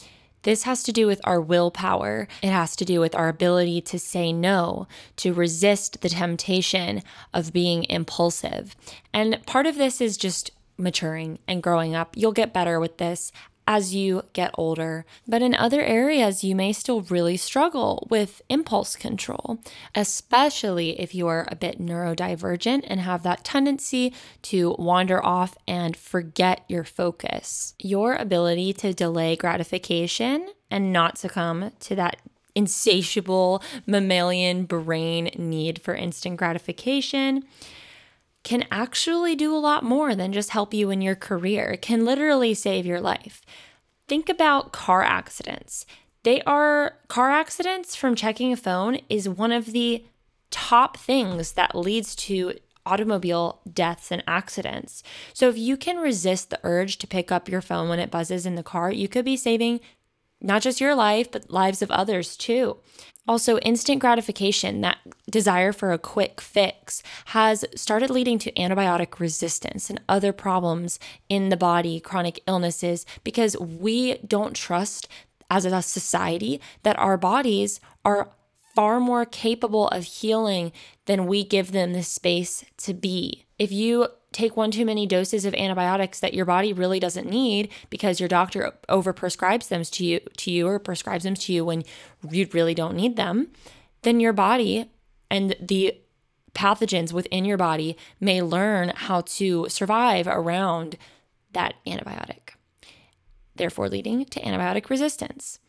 This 0.44 0.64
has 0.64 0.82
to 0.84 0.92
do 0.92 1.06
with 1.06 1.22
our 1.24 1.40
willpower. 1.40 2.28
It 2.42 2.50
has 2.50 2.76
to 2.78 2.86
do 2.86 3.00
with 3.00 3.14
our 3.14 3.30
ability 3.30 3.82
to 3.82 4.00
say 4.00 4.34
no, 4.34 4.88
to 5.18 5.34
resist 5.34 6.02
the 6.02 6.10
temptation 6.10 7.04
of 7.34 7.54
being 7.54 7.84
impulsive. 7.90 8.76
And 9.14 9.46
part 9.46 9.68
of 9.68 9.76
this 9.76 10.02
is 10.02 10.18
just 10.18 10.52
maturing 10.78 11.38
and 11.48 11.62
growing 11.62 11.94
up. 11.94 12.18
You'll 12.18 12.32
get 12.32 12.54
better 12.54 12.80
with 12.80 12.98
this 12.98 13.32
as 13.68 13.96
you 13.96 14.24
get 14.34 14.52
older. 14.56 15.06
But 15.28 15.42
in 15.42 15.56
other 15.56 15.82
areas, 15.82 16.44
you 16.44 16.56
may 16.56 16.74
still 16.74 17.02
really 17.02 17.38
struggle 17.38 18.08
with 18.10 18.42
impulse 18.50 18.96
control, 18.96 19.60
especially 19.96 21.00
if 21.00 21.16
you 21.16 21.28
are 21.28 21.48
a 21.50 21.56
bit 21.56 21.80
neurodivergent 21.80 22.84
and 22.88 23.00
have 23.00 23.24
that 23.24 23.44
tendency 23.44 24.14
to 24.44 24.76
wander 24.78 25.24
off 25.24 25.58
and 25.68 25.96
forget 25.96 26.66
your 26.68 26.84
focus. 26.84 27.74
Your 27.80 28.16
ability 28.16 28.74
to 28.74 28.94
delay 28.94 29.36
gratification 29.36 30.50
and 30.70 30.92
not 30.92 31.18
succumb 31.18 31.72
to 31.82 31.96
that 31.96 32.18
insatiable 32.56 33.64
mammalian 33.86 34.66
brain 34.66 35.32
need 35.38 35.82
for 35.82 35.96
instant 35.96 36.38
gratification 36.38 37.44
can 38.44 38.66
actually 38.72 39.36
do 39.36 39.56
a 39.56 39.60
lot 39.60 39.84
more 39.84 40.16
than 40.16 40.34
just 40.34 40.50
help 40.50 40.74
you 40.74 40.90
in 40.90 41.02
your 41.02 41.16
career. 41.16 41.72
It 41.72 41.82
can 41.82 42.06
literally 42.06 42.54
save 42.54 42.86
your 42.86 43.02
life. 43.02 43.42
Think 44.08 44.30
about 44.30 44.72
car 44.72 45.04
accidents. 45.04 45.86
They 46.24 46.42
are 46.44 46.98
car 47.08 47.32
accidents 47.32 47.96
from 47.96 48.16
checking 48.16 48.52
a 48.52 48.58
phone 48.58 49.00
is 49.10 49.30
one 49.30 49.52
of 49.52 49.68
the 49.68 50.06
top 50.50 50.98
things 50.98 51.54
that 51.54 51.76
leads 51.76 52.16
to 52.16 52.54
automobile 52.86 53.62
deaths 53.72 54.12
and 54.12 54.24
accidents. 54.28 55.04
So 55.34 55.50
if 55.50 55.58
you 55.58 55.78
can 55.78 55.98
resist 55.98 56.50
the 56.50 56.60
urge 56.64 56.98
to 56.98 57.08
pick 57.08 57.32
up 57.32 57.48
your 57.48 57.62
phone 57.62 57.90
when 57.90 58.00
it 58.00 58.12
buzzes 58.12 58.46
in 58.46 58.56
the 58.56 58.64
car, 58.64 58.92
you 58.92 59.08
could 59.08 59.26
be 59.26 59.38
saving 59.38 59.80
not 60.42 60.62
just 60.62 60.82
your 60.82 60.96
life, 60.96 61.32
but 61.32 61.52
lives 61.52 61.82
of 61.82 61.92
others 61.92 62.36
too. 62.36 62.78
Also, 63.28 63.60
instant 63.60 64.00
gratification, 64.00 64.82
that 64.82 64.98
desire 65.30 65.72
for 65.72 65.92
a 65.92 66.00
quick 66.00 66.42
fix, 66.42 67.04
has 67.26 67.64
started 67.76 68.10
leading 68.10 68.40
to 68.40 68.52
antibiotic 68.54 69.20
resistance 69.20 69.90
and 69.90 70.02
other 70.10 70.34
problems 70.34 71.00
in 71.30 71.50
the 71.50 71.58
body, 71.58 72.00
chronic 72.00 72.42
illnesses, 72.48 73.06
because 73.24 73.56
we 73.58 74.18
don't 74.28 74.56
trust 74.56 75.08
as 75.52 75.66
a 75.66 75.82
society 75.82 76.60
that 76.84 76.98
our 76.98 77.18
bodies 77.18 77.80
are 78.04 78.32
far 78.74 79.00
more 79.00 79.26
capable 79.26 79.88
of 79.90 80.04
healing 80.04 80.72
than 81.06 81.28
we 81.28 81.44
give 81.44 81.72
them 81.74 81.94
the 81.94 82.04
space 82.04 82.66
to 82.78 82.94
be. 82.94 83.46
If 83.60 83.72
you 83.72 84.08
take 84.32 84.56
one 84.56 84.72
too 84.72 84.86
many 84.86 85.06
doses 85.06 85.46
of 85.46 85.54
antibiotics 85.56 86.20
that 86.20 86.34
your 86.34 86.46
body 86.46 86.72
really 86.72 87.00
doesn't 87.00 87.30
need 87.30 87.70
because 87.90 88.20
your 88.20 88.30
doctor 88.30 88.74
overprescribes 88.88 89.68
them 89.68 89.84
to 89.84 90.06
you 90.06 90.20
to 90.38 90.52
you 90.52 90.68
or 90.68 90.80
prescribes 90.80 91.24
them 91.24 91.36
to 91.36 91.54
you 91.54 91.66
when 91.66 91.84
you 92.30 92.48
really 92.54 92.74
don't 92.74 92.96
need 92.96 93.18
them, 93.18 93.50
then 94.04 94.20
your 94.20 94.34
body 94.34 94.90
and 95.30 95.56
the 95.62 95.98
pathogens 96.54 97.14
within 97.14 97.46
your 97.46 97.58
body 97.58 97.98
may 98.20 98.42
learn 98.42 98.92
how 98.96 99.22
to 99.22 99.68
survive 99.70 100.28
around 100.28 100.98
that 101.54 101.76
antibiotic, 101.86 102.56
therefore 103.56 103.90
leading 103.90 104.26
to 104.26 104.42
antibiotic 104.42 104.90
resistance. 104.90 105.60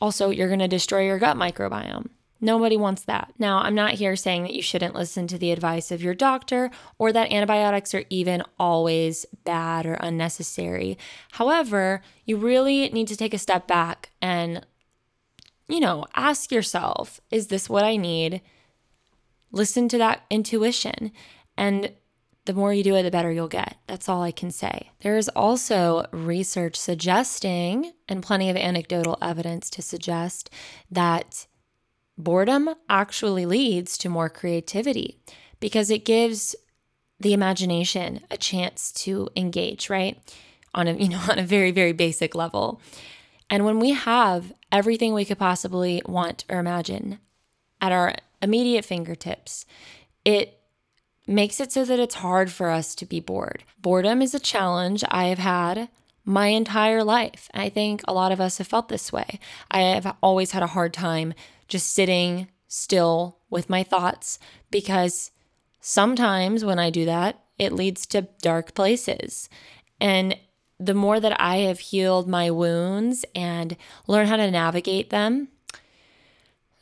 Also, 0.00 0.30
you're 0.30 0.48
going 0.48 0.58
to 0.58 0.68
destroy 0.68 1.04
your 1.04 1.18
gut 1.18 1.36
microbiome. 1.36 2.10
Nobody 2.44 2.76
wants 2.76 3.00
that. 3.04 3.32
Now, 3.38 3.60
I'm 3.60 3.74
not 3.74 3.94
here 3.94 4.16
saying 4.16 4.42
that 4.42 4.52
you 4.52 4.60
shouldn't 4.60 4.94
listen 4.94 5.26
to 5.28 5.38
the 5.38 5.50
advice 5.50 5.90
of 5.90 6.02
your 6.02 6.12
doctor 6.12 6.70
or 6.98 7.10
that 7.10 7.32
antibiotics 7.32 7.94
are 7.94 8.04
even 8.10 8.42
always 8.58 9.24
bad 9.44 9.86
or 9.86 9.94
unnecessary. 9.94 10.98
However, 11.32 12.02
you 12.26 12.36
really 12.36 12.90
need 12.90 13.08
to 13.08 13.16
take 13.16 13.32
a 13.32 13.38
step 13.38 13.66
back 13.66 14.10
and, 14.20 14.66
you 15.68 15.80
know, 15.80 16.04
ask 16.14 16.52
yourself 16.52 17.18
is 17.30 17.46
this 17.46 17.70
what 17.70 17.82
I 17.82 17.96
need? 17.96 18.42
Listen 19.50 19.88
to 19.88 19.96
that 19.96 20.24
intuition. 20.28 21.12
And 21.56 21.92
the 22.44 22.52
more 22.52 22.74
you 22.74 22.84
do 22.84 22.94
it, 22.94 23.04
the 23.04 23.10
better 23.10 23.32
you'll 23.32 23.48
get. 23.48 23.78
That's 23.86 24.06
all 24.06 24.22
I 24.22 24.32
can 24.32 24.50
say. 24.50 24.90
There 25.00 25.16
is 25.16 25.30
also 25.30 26.04
research 26.12 26.76
suggesting, 26.76 27.94
and 28.06 28.22
plenty 28.22 28.50
of 28.50 28.56
anecdotal 28.56 29.16
evidence 29.22 29.70
to 29.70 29.80
suggest, 29.80 30.50
that 30.90 31.46
Boredom 32.16 32.70
actually 32.88 33.46
leads 33.46 33.98
to 33.98 34.08
more 34.08 34.28
creativity 34.28 35.18
because 35.60 35.90
it 35.90 36.04
gives 36.04 36.54
the 37.20 37.32
imagination 37.32 38.20
a 38.30 38.36
chance 38.36 38.92
to 38.92 39.28
engage, 39.36 39.88
right? 39.90 40.18
On 40.74 40.86
a, 40.86 40.94
you 40.94 41.08
know, 41.08 41.20
on 41.30 41.38
a 41.38 41.44
very 41.44 41.70
very 41.70 41.92
basic 41.92 42.34
level. 42.34 42.80
And 43.50 43.64
when 43.64 43.78
we 43.78 43.90
have 43.90 44.52
everything 44.72 45.12
we 45.12 45.24
could 45.24 45.38
possibly 45.38 46.02
want 46.06 46.44
or 46.48 46.58
imagine 46.58 47.18
at 47.80 47.92
our 47.92 48.14
immediate 48.40 48.84
fingertips, 48.84 49.66
it 50.24 50.60
makes 51.26 51.60
it 51.60 51.72
so 51.72 51.84
that 51.84 51.98
it's 51.98 52.16
hard 52.16 52.50
for 52.50 52.70
us 52.70 52.94
to 52.96 53.06
be 53.06 53.20
bored. 53.20 53.64
Boredom 53.78 54.22
is 54.22 54.34
a 54.34 54.40
challenge 54.40 55.04
I 55.08 55.24
have 55.24 55.38
had 55.38 55.88
my 56.24 56.48
entire 56.48 57.04
life. 57.04 57.50
I 57.52 57.68
think 57.68 58.02
a 58.06 58.14
lot 58.14 58.32
of 58.32 58.40
us 58.40 58.58
have 58.58 58.66
felt 58.66 58.88
this 58.88 59.12
way. 59.12 59.38
I 59.70 59.80
have 59.80 60.16
always 60.22 60.52
had 60.52 60.62
a 60.62 60.68
hard 60.68 60.94
time 60.94 61.34
just 61.68 61.92
sitting 61.92 62.48
still 62.68 63.38
with 63.50 63.70
my 63.70 63.82
thoughts 63.82 64.38
because 64.70 65.30
sometimes 65.80 66.64
when 66.64 66.78
I 66.78 66.90
do 66.90 67.04
that, 67.04 67.40
it 67.58 67.72
leads 67.72 68.06
to 68.06 68.28
dark 68.42 68.74
places. 68.74 69.48
And 70.00 70.36
the 70.78 70.94
more 70.94 71.20
that 71.20 71.40
I 71.40 71.58
have 71.58 71.78
healed 71.78 72.28
my 72.28 72.50
wounds 72.50 73.24
and 73.34 73.76
learn 74.06 74.26
how 74.26 74.36
to 74.36 74.50
navigate 74.50 75.10
them. 75.10 75.48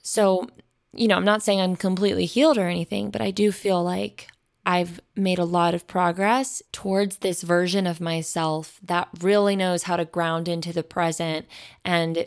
So, 0.02 0.48
you 0.92 1.08
know, 1.08 1.16
I'm 1.16 1.24
not 1.24 1.42
saying 1.42 1.60
I'm 1.60 1.76
completely 1.76 2.26
healed 2.26 2.58
or 2.58 2.68
anything, 2.68 3.10
but 3.10 3.20
I 3.20 3.30
do 3.30 3.52
feel 3.52 3.82
like 3.82 4.28
I've 4.64 5.00
made 5.16 5.38
a 5.38 5.44
lot 5.44 5.74
of 5.74 5.86
progress 5.86 6.62
towards 6.72 7.18
this 7.18 7.42
version 7.42 7.86
of 7.86 8.00
myself 8.00 8.80
that 8.82 9.08
really 9.20 9.56
knows 9.56 9.84
how 9.84 9.96
to 9.96 10.04
ground 10.04 10.48
into 10.48 10.72
the 10.72 10.84
present 10.84 11.46
and 11.84 12.26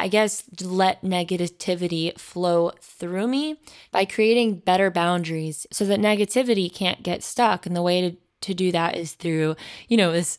I 0.00 0.08
guess 0.08 0.44
let 0.62 1.02
negativity 1.02 2.18
flow 2.18 2.72
through 2.80 3.28
me 3.28 3.60
by 3.92 4.06
creating 4.06 4.56
better 4.56 4.90
boundaries 4.90 5.66
so 5.70 5.84
that 5.84 6.00
negativity 6.00 6.72
can't 6.72 7.02
get 7.02 7.22
stuck. 7.22 7.66
And 7.66 7.76
the 7.76 7.82
way 7.82 8.10
to, 8.10 8.16
to 8.40 8.54
do 8.54 8.72
that 8.72 8.96
is 8.96 9.12
through, 9.12 9.56
you 9.88 9.96
know, 9.96 10.12
this 10.12 10.38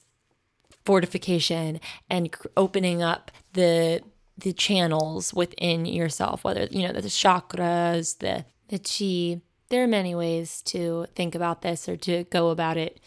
fortification 0.84 1.80
and 2.10 2.36
opening 2.58 3.04
up 3.04 3.32
the 3.54 4.02
the 4.38 4.54
channels 4.54 5.34
within 5.34 5.86
yourself, 5.86 6.44
whether 6.44 6.68
you 6.72 6.88
know 6.88 6.94
the 6.94 7.02
chakras, 7.02 8.18
the 8.18 8.46
the 8.70 8.80
chi. 8.80 9.42
There 9.70 9.84
are 9.84 9.88
many 9.88 10.16
ways 10.16 10.62
to 10.64 11.06
think 11.16 11.36
about 11.36 11.62
this 11.62 11.88
or 11.88 11.96
to 11.98 12.26
go 12.26 12.50
about 12.50 12.76
it, 12.78 13.00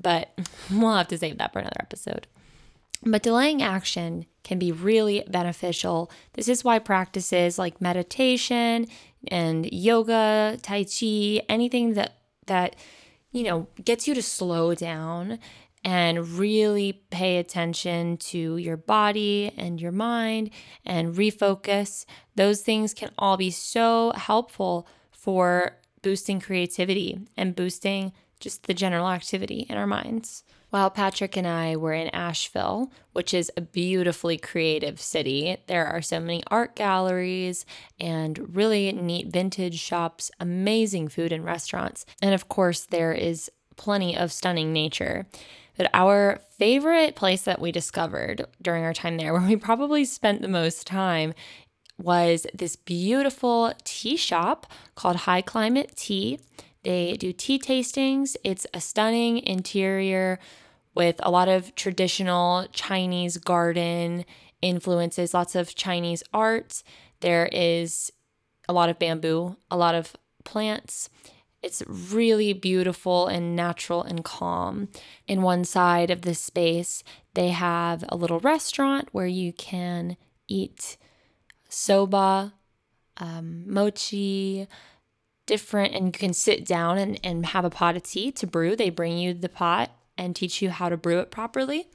but 0.00 0.30
we'll 0.70 0.96
have 0.96 1.08
to 1.08 1.18
save 1.18 1.38
that 1.38 1.52
for 1.52 1.58
another 1.58 1.80
episode. 1.80 2.26
But 3.02 3.22
delaying 3.22 3.60
action 3.60 4.26
can 4.44 4.58
be 4.58 4.70
really 4.70 5.24
beneficial. 5.26 6.10
This 6.34 6.48
is 6.48 6.62
why 6.62 6.78
practices 6.78 7.58
like 7.58 7.80
meditation 7.80 8.86
and 9.28 9.66
yoga, 9.72 10.58
tai 10.62 10.84
chi, 10.84 11.42
anything 11.48 11.94
that 11.94 12.18
that 12.46 12.76
you 13.32 13.42
know 13.42 13.66
gets 13.84 14.06
you 14.06 14.14
to 14.14 14.22
slow 14.22 14.74
down 14.74 15.38
and 15.84 16.38
really 16.38 17.04
pay 17.10 17.36
attention 17.36 18.16
to 18.16 18.56
your 18.56 18.76
body 18.76 19.52
and 19.56 19.80
your 19.80 19.92
mind 19.92 20.50
and 20.84 21.14
refocus. 21.14 22.06
Those 22.36 22.62
things 22.62 22.94
can 22.94 23.10
all 23.18 23.36
be 23.36 23.50
so 23.50 24.12
helpful 24.14 24.88
for 25.10 25.76
boosting 26.02 26.40
creativity 26.40 27.18
and 27.36 27.54
boosting 27.54 28.12
just 28.40 28.66
the 28.66 28.74
general 28.74 29.08
activity 29.08 29.66
in 29.68 29.76
our 29.76 29.86
minds. 29.86 30.44
While 30.74 30.90
Patrick 30.90 31.36
and 31.36 31.46
I 31.46 31.76
were 31.76 31.92
in 31.92 32.08
Asheville, 32.08 32.90
which 33.12 33.32
is 33.32 33.48
a 33.56 33.60
beautifully 33.60 34.36
creative 34.36 35.00
city, 35.00 35.56
there 35.68 35.86
are 35.86 36.02
so 36.02 36.18
many 36.18 36.42
art 36.48 36.74
galleries 36.74 37.64
and 38.00 38.56
really 38.56 38.90
neat 38.90 39.28
vintage 39.28 39.78
shops, 39.78 40.32
amazing 40.40 41.06
food 41.06 41.30
and 41.30 41.44
restaurants. 41.44 42.04
And 42.20 42.34
of 42.34 42.48
course, 42.48 42.86
there 42.86 43.12
is 43.12 43.52
plenty 43.76 44.16
of 44.16 44.32
stunning 44.32 44.72
nature. 44.72 45.28
But 45.76 45.90
our 45.94 46.40
favorite 46.58 47.14
place 47.14 47.42
that 47.42 47.60
we 47.60 47.70
discovered 47.70 48.44
during 48.60 48.82
our 48.82 48.92
time 48.92 49.16
there, 49.16 49.32
where 49.38 49.48
we 49.48 49.54
probably 49.54 50.04
spent 50.04 50.42
the 50.42 50.48
most 50.48 50.88
time, 50.88 51.34
was 52.02 52.48
this 52.52 52.74
beautiful 52.74 53.72
tea 53.84 54.16
shop 54.16 54.66
called 54.96 55.18
High 55.18 55.42
Climate 55.42 55.92
Tea. 55.94 56.40
They 56.82 57.12
do 57.12 57.32
tea 57.32 57.60
tastings. 57.60 58.34
It's 58.42 58.66
a 58.74 58.80
stunning 58.80 59.38
interior 59.38 60.40
with 60.94 61.16
a 61.20 61.30
lot 61.30 61.48
of 61.48 61.74
traditional 61.74 62.66
Chinese 62.72 63.36
garden 63.38 64.24
influences, 64.62 65.34
lots 65.34 65.54
of 65.54 65.74
Chinese 65.74 66.22
art. 66.32 66.82
There 67.20 67.48
is 67.52 68.12
a 68.68 68.72
lot 68.72 68.88
of 68.88 68.98
bamboo, 68.98 69.56
a 69.70 69.76
lot 69.76 69.94
of 69.94 70.14
plants, 70.44 71.08
it's 71.64 71.82
really 71.88 72.52
beautiful 72.52 73.26
and 73.26 73.56
natural 73.56 74.02
and 74.02 74.22
calm. 74.22 74.88
In 75.26 75.40
one 75.40 75.64
side 75.64 76.10
of 76.10 76.20
the 76.20 76.34
space, 76.34 77.02
they 77.32 77.48
have 77.48 78.04
a 78.10 78.16
little 78.16 78.38
restaurant 78.40 79.08
where 79.12 79.26
you 79.26 79.54
can 79.54 80.18
eat 80.46 80.98
soba, 81.70 82.52
um, 83.16 83.64
mochi, 83.66 84.68
different, 85.46 85.94
and 85.94 86.06
you 86.08 86.12
can 86.12 86.34
sit 86.34 86.66
down 86.66 86.98
and, 86.98 87.18
and 87.24 87.46
have 87.46 87.64
a 87.64 87.70
pot 87.70 87.96
of 87.96 88.02
tea 88.02 88.30
to 88.32 88.46
brew. 88.46 88.76
They 88.76 88.90
bring 88.90 89.16
you 89.16 89.32
the 89.32 89.48
pot 89.48 89.90
and 90.16 90.34
teach 90.34 90.62
you 90.62 90.70
how 90.70 90.88
to 90.88 90.96
brew 90.96 91.18
it 91.18 91.30
properly. 91.30 91.88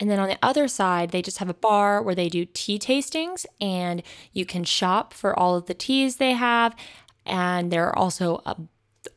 And 0.00 0.08
then 0.08 0.20
on 0.20 0.28
the 0.28 0.38
other 0.42 0.68
side, 0.68 1.10
they 1.10 1.22
just 1.22 1.38
have 1.38 1.48
a 1.48 1.54
bar 1.54 2.00
where 2.02 2.14
they 2.14 2.28
do 2.28 2.44
tea 2.44 2.78
tastings 2.78 3.44
and 3.60 4.02
you 4.32 4.46
can 4.46 4.64
shop 4.64 5.12
for 5.12 5.36
all 5.36 5.56
of 5.56 5.66
the 5.66 5.74
teas 5.74 6.16
they 6.16 6.32
have. 6.32 6.74
And 7.26 7.70
there 7.70 7.86
are 7.88 7.98
also 7.98 8.42
a 8.46 8.56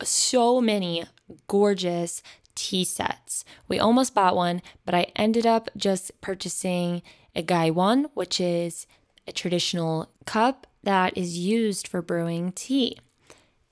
so 0.03 0.61
many 0.61 1.03
gorgeous 1.47 2.23
tea 2.55 2.83
sets. 2.83 3.45
We 3.67 3.79
almost 3.79 4.13
bought 4.13 4.35
one, 4.35 4.61
but 4.85 4.95
I 4.95 5.07
ended 5.15 5.45
up 5.45 5.69
just 5.77 6.19
purchasing 6.21 7.01
a 7.35 7.41
gaiwan, 7.41 8.07
which 8.13 8.39
is 8.39 8.87
a 9.27 9.31
traditional 9.31 10.11
cup 10.25 10.67
that 10.83 11.17
is 11.17 11.37
used 11.37 11.87
for 11.87 12.01
brewing 12.01 12.51
tea. 12.51 12.97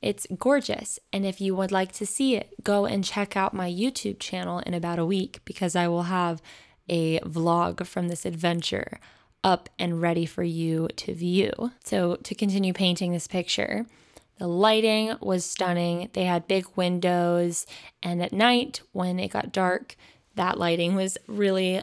It's 0.01 0.25
gorgeous. 0.37 0.99
And 1.11 1.25
if 1.25 1.41
you 1.41 1.55
would 1.55 1.71
like 1.71 1.91
to 1.93 2.05
see 2.05 2.35
it, 2.35 2.53
go 2.63 2.85
and 2.85 3.03
check 3.03 3.35
out 3.35 3.53
my 3.53 3.69
YouTube 3.69 4.19
channel 4.19 4.59
in 4.59 4.73
about 4.73 4.99
a 4.99 5.05
week 5.05 5.41
because 5.45 5.75
I 5.75 5.87
will 5.87 6.03
have 6.03 6.41
a 6.87 7.19
vlog 7.19 7.85
from 7.85 8.07
this 8.07 8.25
adventure 8.25 8.99
up 9.43 9.69
and 9.77 10.01
ready 10.01 10.25
for 10.25 10.43
you 10.43 10.87
to 10.95 11.13
view. 11.13 11.71
So, 11.83 12.15
to 12.15 12.35
continue 12.35 12.73
painting 12.73 13.11
this 13.11 13.27
picture, 13.27 13.85
the 14.37 14.47
lighting 14.47 15.15
was 15.21 15.45
stunning. 15.45 16.09
They 16.13 16.25
had 16.25 16.47
big 16.47 16.65
windows, 16.75 17.65
and 18.01 18.21
at 18.21 18.33
night 18.33 18.81
when 18.91 19.19
it 19.19 19.29
got 19.29 19.51
dark, 19.51 19.95
that 20.35 20.57
lighting 20.57 20.95
was 20.95 21.17
really, 21.27 21.81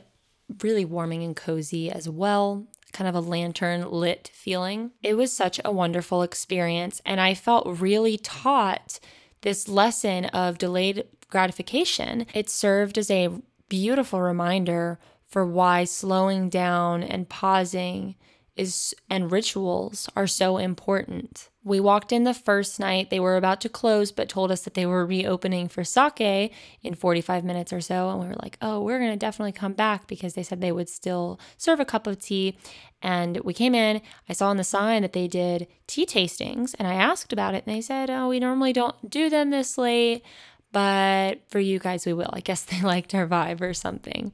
really 0.62 0.84
warming 0.84 1.22
and 1.22 1.36
cozy 1.36 1.90
as 1.90 2.08
well. 2.08 2.66
Kind 2.96 3.08
of 3.08 3.14
a 3.14 3.20
lantern 3.20 3.90
lit 3.90 4.30
feeling. 4.32 4.92
It 5.02 5.18
was 5.18 5.30
such 5.30 5.60
a 5.62 5.70
wonderful 5.70 6.22
experience, 6.22 7.02
and 7.04 7.20
I 7.20 7.34
felt 7.34 7.78
really 7.78 8.16
taught 8.16 8.98
this 9.42 9.68
lesson 9.68 10.24
of 10.26 10.56
delayed 10.56 11.04
gratification. 11.28 12.26
It 12.32 12.48
served 12.48 12.96
as 12.96 13.10
a 13.10 13.28
beautiful 13.68 14.22
reminder 14.22 14.98
for 15.26 15.44
why 15.44 15.84
slowing 15.84 16.48
down 16.48 17.02
and 17.02 17.28
pausing 17.28 18.14
is 18.56 18.94
and 19.10 19.30
rituals 19.30 20.08
are 20.16 20.26
so 20.26 20.56
important. 20.56 21.50
We 21.66 21.80
walked 21.80 22.12
in 22.12 22.22
the 22.22 22.32
first 22.32 22.78
night. 22.78 23.10
They 23.10 23.18
were 23.18 23.36
about 23.36 23.60
to 23.62 23.68
close, 23.68 24.12
but 24.12 24.28
told 24.28 24.52
us 24.52 24.62
that 24.62 24.74
they 24.74 24.86
were 24.86 25.04
reopening 25.04 25.66
for 25.66 25.82
sake 25.82 26.52
in 26.80 26.94
45 26.94 27.42
minutes 27.42 27.72
or 27.72 27.80
so. 27.80 28.08
And 28.08 28.20
we 28.20 28.28
were 28.28 28.36
like, 28.40 28.56
oh, 28.62 28.80
we're 28.80 29.00
going 29.00 29.10
to 29.10 29.16
definitely 29.16 29.50
come 29.50 29.72
back 29.72 30.06
because 30.06 30.34
they 30.34 30.44
said 30.44 30.60
they 30.60 30.70
would 30.70 30.88
still 30.88 31.40
serve 31.56 31.80
a 31.80 31.84
cup 31.84 32.06
of 32.06 32.20
tea. 32.20 32.56
And 33.02 33.38
we 33.38 33.52
came 33.52 33.74
in. 33.74 34.00
I 34.28 34.32
saw 34.32 34.46
on 34.46 34.58
the 34.58 34.62
sign 34.62 35.02
that 35.02 35.12
they 35.12 35.26
did 35.26 35.66
tea 35.88 36.06
tastings. 36.06 36.76
And 36.78 36.86
I 36.86 36.94
asked 36.94 37.32
about 37.32 37.54
it. 37.56 37.64
And 37.66 37.74
they 37.74 37.80
said, 37.80 38.10
oh, 38.10 38.28
we 38.28 38.38
normally 38.38 38.72
don't 38.72 39.10
do 39.10 39.28
them 39.28 39.50
this 39.50 39.76
late, 39.76 40.22
but 40.70 41.40
for 41.48 41.58
you 41.58 41.80
guys, 41.80 42.06
we 42.06 42.12
will. 42.12 42.30
I 42.32 42.40
guess 42.42 42.62
they 42.64 42.80
liked 42.80 43.12
our 43.12 43.26
vibe 43.26 43.60
or 43.60 43.74
something. 43.74 44.30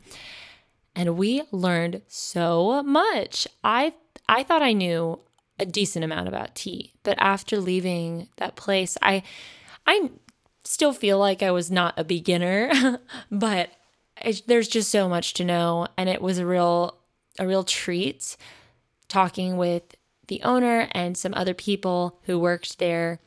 And 0.95 1.17
we 1.17 1.45
learned 1.51 2.03
so 2.09 2.83
much. 2.83 3.49
I 3.65 3.95
I 4.29 4.43
thought 4.43 4.61
I 4.61 4.75
knew 4.75 5.19
a 5.63 5.67
decent 5.67 6.05
amount 6.05 6.29
about 6.29 6.55
tea, 6.55 6.93
but 7.03 7.17
after 7.19 7.59
leaving 7.59 8.29
that 8.37 8.57
place, 8.57 8.97
I 9.01 9.23
I 9.87 10.11
still 10.65 10.93
feel 10.93 11.19
like 11.19 11.43
I 11.43 11.51
was 11.51 11.71
not 11.71 11.95
a 11.99 12.05
beginner, 12.05 12.99
but 13.31 13.71
there's 14.47 14.69
just 14.69 14.91
so 14.91 15.09
much 15.09 15.35
to 15.35 15.45
know 15.45 15.89
and 15.97 16.09
it 16.09 16.23
was 16.23 16.39
a 16.39 16.47
real 16.47 16.99
a 17.39 17.47
real 17.47 17.65
treat 17.65 18.37
talking 19.09 19.57
with 19.57 19.97
the 20.29 20.43
owner 20.43 20.89
and 20.93 21.17
some 21.17 21.35
other 21.35 21.55
people 21.55 22.21
who 22.25 22.39
worked 22.39 22.79
there 22.79 23.19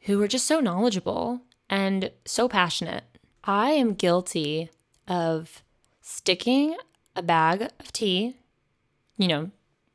who 0.00 0.18
were 0.18 0.28
just 0.28 0.46
so 0.46 0.60
knowledgeable 0.60 1.40
and 1.68 2.10
so 2.24 2.48
passionate. 2.48 3.04
I 3.44 3.70
am 3.70 3.94
guilty 3.94 4.70
of 5.08 5.62
sticking 6.00 6.76
a 7.16 7.22
bag 7.22 7.68
of 7.78 7.92
tea, 7.92 8.36
you 9.16 9.28
know, 9.28 9.50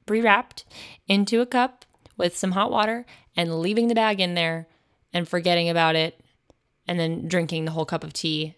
pre 0.05 0.21
wrapped 0.21 0.65
into 1.07 1.41
a 1.41 1.45
cup 1.45 1.85
with 2.17 2.37
some 2.37 2.51
hot 2.51 2.71
water 2.71 3.05
and 3.35 3.59
leaving 3.59 3.87
the 3.87 3.95
bag 3.95 4.19
in 4.19 4.35
there 4.35 4.67
and 5.13 5.27
forgetting 5.27 5.69
about 5.69 5.95
it 5.95 6.21
and 6.87 6.99
then 6.99 7.27
drinking 7.27 7.65
the 7.65 7.71
whole 7.71 7.85
cup 7.85 8.03
of 8.03 8.13
tea 8.13 8.55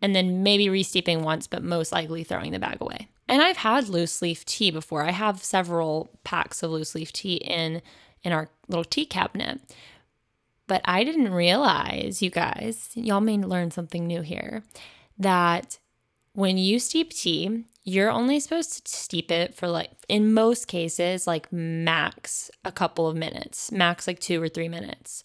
and 0.00 0.14
then 0.14 0.42
maybe 0.42 0.66
resteeping 0.66 1.22
once, 1.22 1.46
but 1.46 1.62
most 1.62 1.92
likely 1.92 2.24
throwing 2.24 2.52
the 2.52 2.58
bag 2.58 2.78
away. 2.80 3.08
And 3.28 3.42
I've 3.42 3.58
had 3.58 3.88
loose 3.88 4.22
leaf 4.22 4.44
tea 4.44 4.70
before. 4.70 5.04
I 5.04 5.10
have 5.10 5.44
several 5.44 6.10
packs 6.24 6.62
of 6.62 6.70
loose 6.70 6.94
leaf 6.94 7.12
tea 7.12 7.36
in 7.36 7.82
in 8.22 8.32
our 8.32 8.48
little 8.68 8.84
tea 8.84 9.06
cabinet. 9.06 9.60
But 10.66 10.82
I 10.84 11.04
didn't 11.04 11.32
realize, 11.32 12.20
you 12.20 12.30
guys, 12.30 12.90
y'all 12.94 13.20
may 13.20 13.38
learn 13.38 13.70
something 13.70 14.06
new 14.06 14.20
here, 14.22 14.64
that 15.18 15.78
when 16.38 16.56
you 16.56 16.78
steep 16.78 17.12
tea, 17.12 17.64
you're 17.82 18.12
only 18.12 18.38
supposed 18.38 18.86
to 18.86 18.96
steep 18.96 19.28
it 19.28 19.56
for 19.56 19.66
like, 19.66 19.90
in 20.08 20.32
most 20.32 20.68
cases, 20.68 21.26
like 21.26 21.52
max 21.52 22.48
a 22.64 22.70
couple 22.70 23.08
of 23.08 23.16
minutes, 23.16 23.72
max 23.72 24.06
like 24.06 24.20
two 24.20 24.40
or 24.40 24.48
three 24.48 24.68
minutes. 24.68 25.24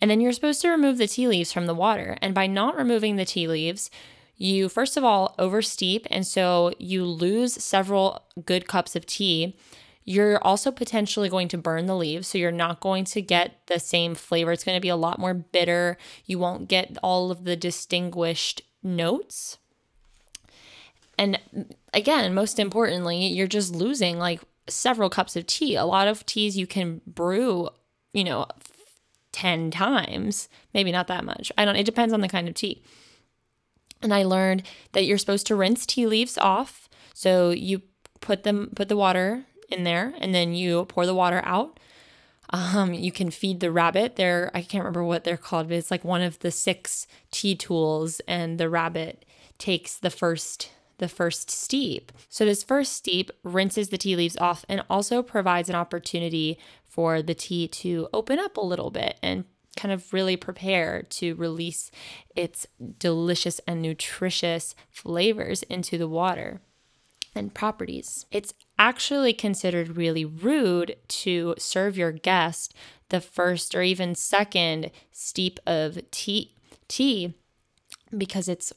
And 0.00 0.10
then 0.10 0.22
you're 0.22 0.32
supposed 0.32 0.62
to 0.62 0.70
remove 0.70 0.96
the 0.96 1.06
tea 1.06 1.28
leaves 1.28 1.52
from 1.52 1.66
the 1.66 1.74
water. 1.74 2.16
And 2.22 2.34
by 2.34 2.46
not 2.46 2.78
removing 2.78 3.16
the 3.16 3.26
tea 3.26 3.46
leaves, 3.46 3.90
you 4.38 4.70
first 4.70 4.96
of 4.96 5.04
all 5.04 5.34
oversteep. 5.38 6.06
And 6.10 6.26
so 6.26 6.72
you 6.78 7.04
lose 7.04 7.62
several 7.62 8.22
good 8.46 8.66
cups 8.66 8.96
of 8.96 9.04
tea. 9.04 9.54
You're 10.02 10.42
also 10.42 10.70
potentially 10.70 11.28
going 11.28 11.48
to 11.48 11.58
burn 11.58 11.84
the 11.84 11.94
leaves, 11.94 12.28
so 12.28 12.38
you're 12.38 12.50
not 12.50 12.80
going 12.80 13.04
to 13.04 13.20
get 13.20 13.66
the 13.66 13.78
same 13.78 14.14
flavor. 14.14 14.52
It's 14.52 14.64
going 14.64 14.78
to 14.78 14.80
be 14.80 14.88
a 14.88 14.96
lot 14.96 15.18
more 15.18 15.34
bitter. 15.34 15.98
You 16.24 16.38
won't 16.38 16.68
get 16.68 16.96
all 17.02 17.30
of 17.30 17.44
the 17.44 17.54
distinguished 17.54 18.62
notes. 18.82 19.58
And 21.18 21.38
again, 21.92 22.32
most 22.32 22.58
importantly, 22.58 23.26
you're 23.26 23.48
just 23.48 23.74
losing 23.74 24.18
like 24.18 24.40
several 24.68 25.10
cups 25.10 25.36
of 25.36 25.46
tea. 25.46 25.74
A 25.74 25.84
lot 25.84 26.08
of 26.08 26.24
teas 26.24 26.56
you 26.56 26.66
can 26.66 27.00
brew, 27.06 27.68
you 28.12 28.24
know, 28.24 28.46
10 29.32 29.70
times, 29.70 30.48
maybe 30.72 30.92
not 30.92 31.08
that 31.08 31.24
much. 31.24 31.52
I 31.58 31.64
don't, 31.64 31.76
it 31.76 31.86
depends 31.86 32.14
on 32.14 32.20
the 32.20 32.28
kind 32.28 32.48
of 32.48 32.54
tea. 32.54 32.82
And 34.00 34.14
I 34.14 34.22
learned 34.22 34.62
that 34.92 35.04
you're 35.04 35.18
supposed 35.18 35.46
to 35.48 35.56
rinse 35.56 35.84
tea 35.84 36.06
leaves 36.06 36.38
off. 36.38 36.88
So 37.14 37.50
you 37.50 37.82
put 38.20 38.44
them, 38.44 38.70
put 38.76 38.88
the 38.88 38.96
water 38.96 39.44
in 39.68 39.84
there 39.84 40.14
and 40.18 40.34
then 40.34 40.54
you 40.54 40.84
pour 40.84 41.04
the 41.04 41.14
water 41.14 41.42
out. 41.44 41.78
Um, 42.50 42.94
you 42.94 43.12
can 43.12 43.30
feed 43.30 43.60
the 43.60 43.70
rabbit. 43.70 44.16
There, 44.16 44.50
I 44.54 44.62
can't 44.62 44.82
remember 44.82 45.04
what 45.04 45.24
they're 45.24 45.36
called, 45.36 45.68
but 45.68 45.76
it's 45.76 45.90
like 45.90 46.04
one 46.04 46.22
of 46.22 46.38
the 46.38 46.50
six 46.50 47.06
tea 47.30 47.54
tools, 47.54 48.20
and 48.26 48.58
the 48.58 48.70
rabbit 48.70 49.26
takes 49.58 49.98
the 49.98 50.08
first 50.08 50.70
the 50.98 51.08
first 51.08 51.50
steep. 51.50 52.12
So 52.28 52.44
this 52.44 52.62
first 52.62 52.92
steep 52.92 53.30
rinses 53.42 53.88
the 53.88 53.98
tea 53.98 54.16
leaves 54.16 54.36
off 54.36 54.64
and 54.68 54.84
also 54.90 55.22
provides 55.22 55.68
an 55.68 55.74
opportunity 55.74 56.58
for 56.84 57.22
the 57.22 57.34
tea 57.34 57.68
to 57.68 58.08
open 58.12 58.38
up 58.38 58.56
a 58.56 58.64
little 58.64 58.90
bit 58.90 59.18
and 59.22 59.44
kind 59.76 59.92
of 59.92 60.12
really 60.12 60.36
prepare 60.36 61.02
to 61.02 61.34
release 61.36 61.90
its 62.34 62.66
delicious 62.98 63.60
and 63.66 63.80
nutritious 63.80 64.74
flavors 64.90 65.62
into 65.64 65.96
the 65.96 66.08
water 66.08 66.60
and 67.34 67.54
properties. 67.54 68.26
It's 68.32 68.52
actually 68.78 69.32
considered 69.32 69.96
really 69.96 70.24
rude 70.24 70.96
to 71.08 71.54
serve 71.58 71.96
your 71.96 72.12
guest 72.12 72.74
the 73.10 73.20
first 73.20 73.74
or 73.74 73.82
even 73.82 74.14
second 74.14 74.90
steep 75.12 75.60
of 75.66 75.98
tea 76.10 76.54
tea 76.88 77.34
because 78.16 78.48
it's 78.48 78.72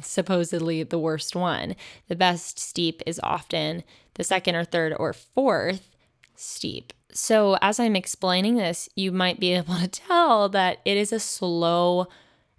supposedly 0.00 0.82
the 0.82 0.98
worst 0.98 1.36
one. 1.36 1.76
The 2.08 2.16
best 2.16 2.58
steep 2.58 3.02
is 3.06 3.20
often 3.22 3.84
the 4.14 4.24
second 4.24 4.54
or 4.56 4.64
third 4.64 4.94
or 4.98 5.12
fourth 5.12 5.88
steep. 6.34 6.92
So, 7.12 7.58
as 7.60 7.80
I'm 7.80 7.96
explaining 7.96 8.54
this, 8.54 8.88
you 8.94 9.10
might 9.10 9.40
be 9.40 9.52
able 9.54 9.76
to 9.76 9.88
tell 9.88 10.48
that 10.50 10.78
it 10.84 10.96
is 10.96 11.12
a 11.12 11.20
slow 11.20 12.06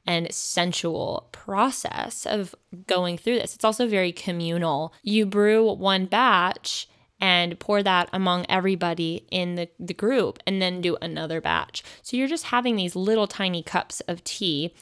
and 0.05 0.33
sensual 0.33 1.29
process 1.31 2.25
of 2.25 2.55
going 2.87 3.17
through 3.17 3.35
this. 3.35 3.55
It's 3.55 3.63
also 3.63 3.87
very 3.87 4.11
communal. 4.11 4.93
You 5.03 5.25
brew 5.25 5.71
one 5.73 6.05
batch 6.05 6.89
and 7.19 7.59
pour 7.59 7.83
that 7.83 8.09
among 8.11 8.45
everybody 8.49 9.27
in 9.29 9.55
the, 9.55 9.69
the 9.79 9.93
group 9.93 10.39
and 10.47 10.61
then 10.61 10.81
do 10.81 10.97
another 11.01 11.39
batch. 11.39 11.83
So 12.01 12.17
you're 12.17 12.27
just 12.27 12.45
having 12.45 12.75
these 12.75 12.95
little 12.95 13.27
tiny 13.27 13.61
cups 13.61 14.01
of 14.01 14.23
tea 14.23 14.73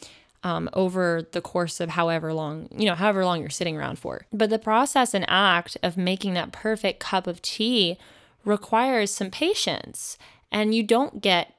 um, 0.44 0.70
over 0.74 1.28
the 1.32 1.42
course 1.42 1.80
of 1.80 1.90
however 1.90 2.34
long, 2.34 2.70
you 2.72 2.86
know, 2.86 2.96
however 2.96 3.26
long 3.26 3.42
you're 3.42 3.50
sitting 3.50 3.78
around 3.78 4.00
for. 4.00 4.26
But 4.32 4.50
the 4.50 4.60
process 4.60 5.14
and 5.14 5.26
act 5.28 5.78
of 5.84 5.98
making 5.98 6.34
that 6.36 6.52
perfect 6.52 7.00
cup 7.00 7.28
of 7.28 7.42
tea 7.42 7.98
requires 8.46 9.12
some 9.12 9.32
patience, 9.32 10.18
and 10.52 10.74
you 10.74 10.84
don't 10.84 11.22
get 11.22 11.56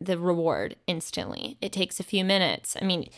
the 0.00 0.18
reward 0.18 0.76
instantly. 0.86 1.56
It 1.60 1.72
takes 1.72 2.00
a 2.00 2.04
few 2.04 2.24
minutes. 2.24 2.76
I 2.80 2.84
mean, 2.84 3.10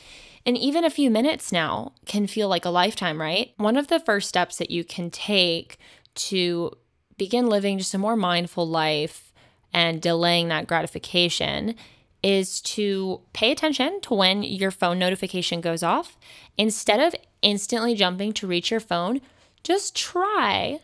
and 0.45 0.59
even 0.59 0.85
a 0.85 0.91
few 0.91 1.11
minutes 1.11 1.53
now 1.53 1.93
can 2.07 2.27
feel 2.27 2.49
like 2.49 2.65
a 2.65 2.71
lifetime, 2.71 3.21
right? 3.21 3.53
One 3.57 3.77
of 3.77 3.89
the 3.89 4.01
first 4.01 4.29
steps 4.29 4.59
that 4.59 4.71
you 4.71 4.83
can 4.83 5.11
take 5.11 5.79
to 6.15 6.73
begin 7.17 7.47
living 7.47 7.79
just 7.79 7.95
a 7.95 7.99
more 7.99 8.17
mindful 8.17 8.69
life 8.69 9.33
and 9.73 10.03
delaying 10.03 10.49
that 10.49 10.67
gratification 10.67 11.75
is 12.23 12.61
to 12.61 13.21
pay 13.33 13.51
attention 13.51 14.01
to 14.03 14.15
when 14.15 14.43
your 14.43 14.71
phone 14.71 14.99
notification 14.99 15.61
goes 15.61 15.83
off. 15.83 16.17
Instead 16.57 17.01
of 17.01 17.15
instantly 17.43 17.95
jumping 17.95 18.33
to 18.33 18.47
reach 18.47 18.71
your 18.71 18.81
phone, 18.81 19.21
just 19.65 19.97
try 19.97 20.81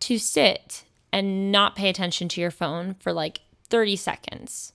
to 0.00 0.18
sit 0.18 0.84
and 1.12 1.52
not 1.52 1.76
pay 1.76 1.88
attention 1.88 2.28
to 2.28 2.40
your 2.40 2.50
phone 2.50 2.94
for 2.94 3.12
like 3.12 3.40
30 3.68 3.96
seconds. 3.96 4.72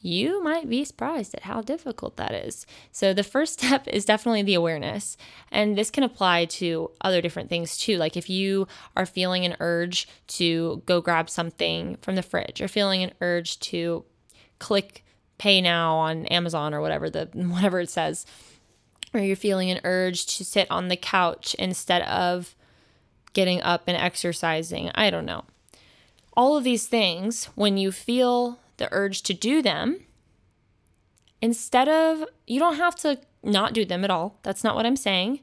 You 0.00 0.42
might 0.42 0.68
be 0.68 0.84
surprised 0.84 1.34
at 1.34 1.44
how 1.44 1.62
difficult 1.62 2.16
that 2.16 2.32
is. 2.32 2.64
So, 2.92 3.12
the 3.12 3.24
first 3.24 3.54
step 3.60 3.88
is 3.88 4.04
definitely 4.04 4.42
the 4.42 4.54
awareness. 4.54 5.16
And 5.50 5.76
this 5.76 5.90
can 5.90 6.04
apply 6.04 6.44
to 6.44 6.90
other 7.00 7.20
different 7.20 7.48
things 7.48 7.76
too. 7.76 7.96
Like 7.96 8.16
if 8.16 8.30
you 8.30 8.68
are 8.96 9.06
feeling 9.06 9.44
an 9.44 9.56
urge 9.58 10.06
to 10.28 10.82
go 10.86 11.00
grab 11.00 11.28
something 11.30 11.96
from 12.02 12.14
the 12.14 12.22
fridge, 12.22 12.60
or 12.60 12.68
feeling 12.68 13.02
an 13.02 13.12
urge 13.20 13.58
to 13.60 14.04
click 14.58 15.04
pay 15.38 15.60
now 15.60 15.96
on 15.96 16.26
Amazon 16.26 16.72
or 16.72 16.80
whatever 16.80 17.10
the 17.10 17.28
whatever 17.34 17.80
it 17.80 17.90
says 17.90 18.26
or 19.16 19.20
you're 19.20 19.36
feeling 19.36 19.70
an 19.70 19.80
urge 19.84 20.26
to 20.26 20.44
sit 20.44 20.70
on 20.70 20.88
the 20.88 20.96
couch 20.96 21.54
instead 21.58 22.02
of 22.02 22.54
getting 23.32 23.62
up 23.62 23.84
and 23.86 23.96
exercising. 23.96 24.90
I 24.94 25.10
don't 25.10 25.24
know. 25.24 25.44
All 26.34 26.56
of 26.56 26.64
these 26.64 26.86
things, 26.86 27.46
when 27.54 27.78
you 27.78 27.92
feel 27.92 28.58
the 28.76 28.88
urge 28.92 29.22
to 29.22 29.34
do 29.34 29.62
them, 29.62 30.00
instead 31.40 31.88
of, 31.88 32.24
you 32.46 32.58
don't 32.58 32.76
have 32.76 32.94
to 32.96 33.18
not 33.42 33.72
do 33.72 33.84
them 33.84 34.04
at 34.04 34.10
all. 34.10 34.38
That's 34.42 34.64
not 34.64 34.74
what 34.74 34.86
I'm 34.86 34.96
saying 34.96 35.40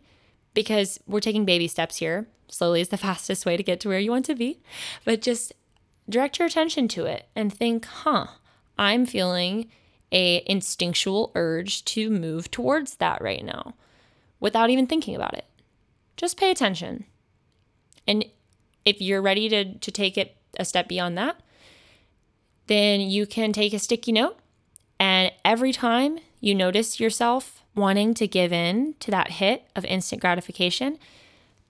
because 0.54 1.00
we're 1.08 1.20
taking 1.20 1.46
baby 1.46 1.68
steps 1.68 1.98
here. 1.98 2.28
Slowly 2.50 2.82
is 2.82 2.90
the 2.90 2.98
fastest 3.08 3.46
way 3.46 3.58
to 3.58 3.64
get 3.64 3.80
to 3.82 3.90
where 3.90 4.00
you 4.00 4.12
want 4.12 4.26
to 4.26 4.36
be. 4.36 4.60
But 5.04 5.22
just 5.22 5.54
direct 6.08 6.38
your 6.38 6.48
attention 6.48 6.88
to 6.90 7.06
it 7.06 7.28
and 7.36 7.52
think, 7.52 7.86
huh, 7.86 8.28
I'm 8.78 9.06
feeling 9.06 9.70
a 10.12 10.44
instinctual 10.46 11.32
urge 11.36 11.84
to 11.86 12.10
move 12.10 12.52
towards 12.52 12.96
that 12.96 13.22
right 13.22 13.44
now 13.44 13.74
without 14.40 14.70
even 14.70 14.88
thinking 14.88 15.16
about 15.16 15.34
it. 15.34 15.46
Just 16.18 16.38
pay 16.38 16.52
attention. 16.52 17.06
And 18.08 18.26
if 18.86 19.02
you're 19.02 19.22
ready 19.22 19.50
to, 19.50 19.74
to 19.74 19.92
take 19.92 20.18
it 20.18 20.36
a 20.60 20.66
step 20.66 20.88
beyond 20.88 21.18
that, 21.18 21.38
then 22.68 23.02
you 23.02 23.26
can 23.26 23.52
take 23.54 23.74
a 23.74 23.80
sticky 23.80 24.12
note. 24.12 24.38
And 25.00 25.32
every 25.44 25.72
time 25.72 26.20
you 26.40 26.54
notice 26.54 27.00
yourself 27.00 27.64
wanting 27.76 28.14
to 28.16 28.28
give 28.28 28.54
in 28.54 28.96
to 29.00 29.12
that 29.12 29.32
hit 29.32 29.64
of 29.76 29.84
instant 29.86 30.22
gratification, 30.22 31.00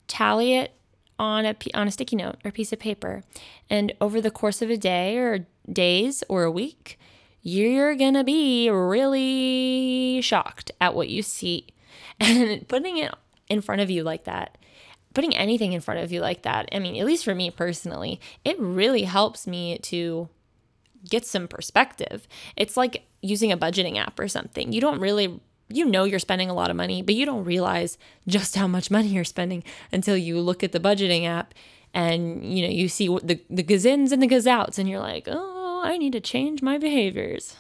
tally 0.08 0.56
it 0.56 0.74
on 1.20 1.46
a, 1.46 1.56
on 1.74 1.88
a 1.88 1.92
sticky 1.92 2.16
note 2.16 2.38
or 2.44 2.52
piece 2.52 2.74
of 2.74 2.80
paper. 2.80 3.24
And 3.70 3.94
over 4.02 4.22
the 4.22 4.32
course 4.32 4.62
of 4.62 4.70
a 4.70 4.78
day 4.78 5.18
or 5.18 5.46
days 5.72 6.24
or 6.28 6.44
a 6.44 6.52
week, 6.52 7.00
you're 7.42 7.96
going 7.96 8.14
to 8.14 8.24
be 8.24 8.70
really 8.70 10.22
shocked 10.22 10.72
at 10.80 10.96
what 10.96 11.10
you 11.10 11.22
see. 11.22 11.68
And 12.20 12.68
putting 12.68 12.98
it 12.98 13.14
in 13.50 13.62
front 13.62 13.82
of 13.82 13.90
you 13.90 14.04
like 14.04 14.26
that, 14.26 14.58
putting 15.14 15.36
anything 15.36 15.74
in 15.74 15.82
front 15.82 16.00
of 16.00 16.12
you 16.12 16.22
like 16.22 16.44
that, 16.44 16.70
I 16.72 16.80
mean, 16.80 16.96
at 16.96 17.06
least 17.06 17.26
for 17.26 17.36
me 17.36 17.50
personally, 17.50 18.22
it 18.46 18.60
really 18.60 19.04
helps 19.04 19.48
me 19.48 19.78
to 19.80 20.30
get 21.10 21.26
some 21.26 21.48
perspective. 21.48 22.28
It's 22.56 22.78
like 22.78 23.06
using 23.22 23.52
a 23.52 23.58
budgeting 23.58 23.98
app 23.98 24.20
or 24.20 24.28
something. 24.28 24.72
You 24.72 24.80
don't 24.82 25.00
really 25.00 25.40
you 25.70 25.86
know 25.86 26.04
you're 26.04 26.20
spending 26.20 26.50
a 26.50 26.54
lot 26.54 26.70
of 26.70 26.76
money, 26.76 27.02
but 27.02 27.16
you 27.16 27.26
don't 27.26 27.46
realize 27.46 27.98
just 28.28 28.56
how 28.56 28.68
much 28.68 28.92
money 28.92 29.10
you're 29.10 29.24
spending 29.24 29.64
until 29.92 30.18
you 30.18 30.40
look 30.40 30.64
at 30.64 30.72
the 30.72 30.80
budgeting 30.80 31.26
app 31.26 31.54
and 31.94 32.44
you 32.44 32.66
know 32.66 32.74
you 32.74 32.88
see 32.88 33.08
the 33.08 33.40
the 33.50 33.64
gazins 33.64 34.12
and 34.12 34.22
the 34.22 34.28
gazouts 34.28 34.78
and 34.78 34.90
you're 34.90 35.00
like, 35.00 35.28
"Oh, 35.28 35.82
I 35.84 35.98
need 35.98 36.14
to 36.14 36.22
change 36.22 36.62
my 36.62 36.78
behaviors. 36.78 37.56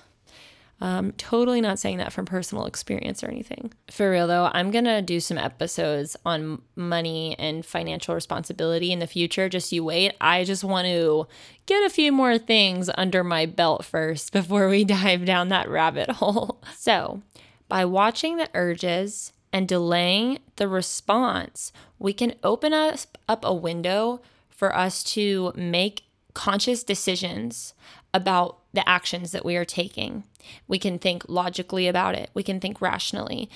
Um, 0.81 1.13
totally 1.13 1.61
not 1.61 1.79
saying 1.79 1.97
that 1.99 2.11
from 2.11 2.25
personal 2.25 2.65
experience 2.65 3.23
or 3.23 3.29
anything. 3.29 3.71
For 3.89 4.11
real 4.11 4.27
though, 4.27 4.49
I'm 4.53 4.69
gonna 4.69 5.01
do 5.01 5.21
some 5.21 5.37
episodes 5.37 6.17
on 6.25 6.61
money 6.75 7.37
and 7.39 7.65
financial 7.65 8.13
responsibility 8.13 8.91
in 8.91 8.99
the 8.99 9.07
future. 9.07 9.47
Just 9.47 9.71
you 9.71 9.85
wait. 9.85 10.13
I 10.19 10.43
just 10.43 10.63
want 10.63 10.87
to 10.87 11.25
get 11.67 11.85
a 11.85 11.89
few 11.89 12.11
more 12.11 12.37
things 12.37 12.89
under 12.97 13.23
my 13.23 13.45
belt 13.45 13.85
first 13.85 14.33
before 14.33 14.67
we 14.67 14.83
dive 14.85 15.23
down 15.23 15.47
that 15.49 15.69
rabbit 15.69 16.09
hole. 16.09 16.61
So, 16.75 17.21
by 17.67 17.85
watching 17.85 18.37
the 18.37 18.49
urges 18.53 19.33
and 19.51 19.67
delaying 19.67 20.39
the 20.55 20.67
response, 20.67 21.71
we 21.99 22.13
can 22.13 22.35
open 22.43 22.73
us 22.73 23.07
up 23.29 23.45
a 23.45 23.53
window 23.53 24.21
for 24.49 24.75
us 24.75 25.03
to 25.03 25.53
make 25.55 26.03
conscious 26.33 26.83
decisions 26.83 27.73
about 28.13 28.59
the 28.73 28.87
actions 28.87 29.31
that 29.31 29.45
we 29.45 29.55
are 29.55 29.65
taking. 29.65 30.23
We 30.67 30.79
can 30.79 30.99
think 30.99 31.23
logically 31.27 31.87
about 31.87 32.15
it, 32.15 32.29
we 32.33 32.43
can 32.43 32.59
think 32.59 32.81
rationally, 32.81 33.49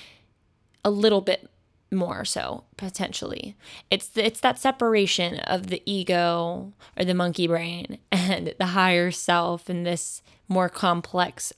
a 0.84 0.90
little 0.90 1.20
bit 1.20 1.50
more 1.90 2.24
so 2.24 2.64
potentially. 2.76 3.56
It's 3.90 4.10
it's 4.14 4.40
that 4.40 4.58
separation 4.58 5.38
of 5.40 5.68
the 5.68 5.82
ego 5.86 6.72
or 6.96 7.04
the 7.04 7.14
monkey 7.14 7.46
brain 7.46 7.98
and 8.12 8.54
the 8.58 8.66
higher 8.66 9.10
self 9.10 9.68
and 9.68 9.86
this 9.86 10.22
more 10.48 10.68
complex 10.68 11.52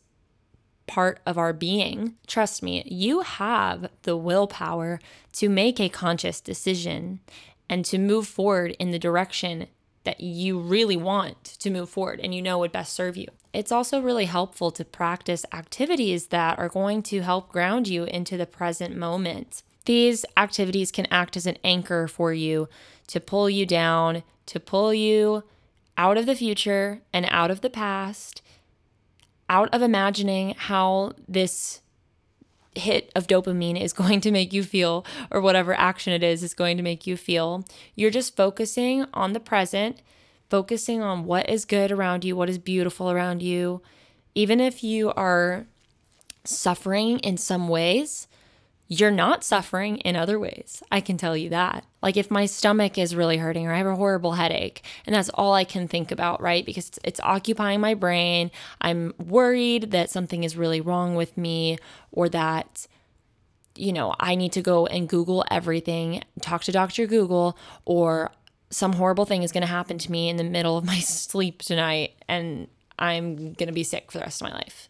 part 0.91 1.21
of 1.25 1.39
our 1.39 1.53
being. 1.53 2.17
Trust 2.27 2.65
me, 2.65 2.83
you 2.85 3.21
have 3.21 3.91
the 4.03 4.17
willpower 4.17 4.99
to 5.35 5.49
make 5.49 5.79
a 5.79 5.89
conscious 5.89 6.41
decision 6.41 7.21
and 7.69 7.85
to 7.85 7.97
move 7.97 8.27
forward 8.27 8.73
in 8.81 8.91
the 8.91 8.99
direction 8.99 9.69
that 10.03 10.21
you 10.21 10.59
really 10.59 10.97
want 10.97 11.45
to 11.45 11.71
move 11.71 11.89
forward 11.89 12.19
and 12.19 12.35
you 12.35 12.43
know 12.43 12.59
would 12.59 12.73
best 12.73 12.93
serve 12.93 13.17
you. 13.17 13.29
It's 13.53 13.71
also 13.71 14.01
really 14.01 14.25
helpful 14.25 14.73
to 14.73 14.85
practice 14.85 15.47
activities 15.53 16.27
that 16.27 16.59
are 16.59 16.69
going 16.69 17.05
to 17.05 17.21
help 17.21 17.51
ground 17.51 17.87
you 17.87 18.03
into 18.05 18.37
the 18.37 18.47
present 18.47 18.97
moment. 18.97 19.63
These 19.85 20.25
activities 20.37 20.91
can 20.91 21.07
act 21.07 21.37
as 21.37 21.47
an 21.47 21.59
anchor 21.63 22.09
for 22.09 22.33
you 22.33 22.69
to 23.07 23.21
pull 23.21 23.49
you 23.49 23.65
down, 23.65 24.25
to 24.47 24.59
pull 24.59 24.93
you 24.93 25.45
out 25.97 26.19
of 26.19 26.27
the 26.27 26.35
future 26.35 27.03
and 27.13 27.27
out 27.31 27.53
of 27.53 27.61
the 27.61 27.71
past, 27.71 28.43
out 29.51 29.69
of 29.75 29.83
imagining 29.83 30.55
how 30.57 31.13
this 31.29 31.83
hit 32.77 33.11
of 33.15 33.27
dopamine 33.27 33.79
is 33.79 33.93
going 34.03 34.23
to 34.23 34.31
make 34.31 34.55
you 34.55 34.63
feel, 34.63 35.05
or 35.31 35.43
whatever 35.43 35.75
action 35.75 36.15
it 36.15 36.23
is 36.23 36.43
is 36.43 36.55
going 36.55 36.79
to 36.79 36.83
make 36.83 37.07
you 37.07 37.17
feel. 37.19 37.65
You're 37.95 38.11
just 38.11 38.37
focusing 38.37 39.05
on 39.13 39.35
the 39.35 39.41
present, 39.41 40.01
focusing 40.49 41.03
on 41.03 41.25
what 41.25 41.51
is 41.51 41.65
good 41.67 41.93
around 41.93 42.25
you, 42.25 42.37
what 42.37 42.49
is 42.49 42.59
beautiful 42.59 43.11
around 43.11 43.43
you. 43.43 43.83
Even 44.35 44.61
if 44.61 44.83
you 44.83 45.13
are 45.13 45.67
suffering 46.45 47.19
in 47.19 47.37
some 47.37 47.69
ways, 47.69 48.29
you're 48.93 49.13
not 49.13 49.45
suffering 49.45 49.99
in 49.99 50.17
other 50.17 50.37
ways. 50.37 50.83
I 50.91 51.01
can 51.01 51.17
tell 51.17 51.37
you 51.37 51.49
that. 51.51 51.87
Like 52.03 52.17
if 52.17 52.29
my 52.29 52.45
stomach 52.47 52.99
is 52.99 53.15
really 53.15 53.37
hurting 53.37 53.69
or 53.69 53.73
I 53.73 53.79
have 53.79 53.87
a 53.87 53.95
horrible 53.95 54.33
headache 54.33 54.83
and 55.07 55.15
that's 55.15 55.29
all 55.29 55.55
I 55.55 55.63
can 55.63 55.87
think 55.87 56.11
about, 56.11 56.43
right? 56.43 56.67
Because 56.67 56.89
it's, 56.89 56.99
it's, 57.05 57.21
occupying 57.21 57.81
my 57.81 57.95
brain. 57.95 58.51
I'm 58.81 59.15
worried 59.17 59.93
that 59.93 60.11
something 60.11 60.43
is 60.43 60.57
really 60.57 60.81
wrong 60.81 61.15
with 61.15 61.39
me 61.39 61.79
or 62.11 62.29
that 62.31 62.89
you 63.77 63.93
know, 63.93 64.13
I 64.19 64.35
need 64.35 64.53
to 64.55 64.61
go 64.61 64.87
and 64.87 65.09
Google 65.09 65.45
everything, 65.53 66.25
talk 66.43 66.65
to 66.65 66.73
Dr. 66.73 67.07
Google 67.07 67.57
or 67.85 68.33
some 68.71 68.95
horrible 68.95 69.25
thing 69.25 69.45
is 69.45 69.53
going 69.53 69.63
to 69.63 69.69
happen 69.69 69.99
to 69.99 70.11
me 70.11 70.29
in 70.29 70.37
the 70.37 70.43
middle 70.43 70.77
of 70.77 70.85
my 70.85 70.99
sleep 70.99 71.63
tonight 71.63 72.15
and 72.27 72.67
I'm 72.99 73.37
going 73.53 73.69
to 73.69 73.73
be 73.73 73.85
sick 73.85 74.11
for 74.11 74.19
the 74.19 74.25
rest 74.25 74.43
of 74.43 74.49
my 74.49 74.55
life. 74.55 74.89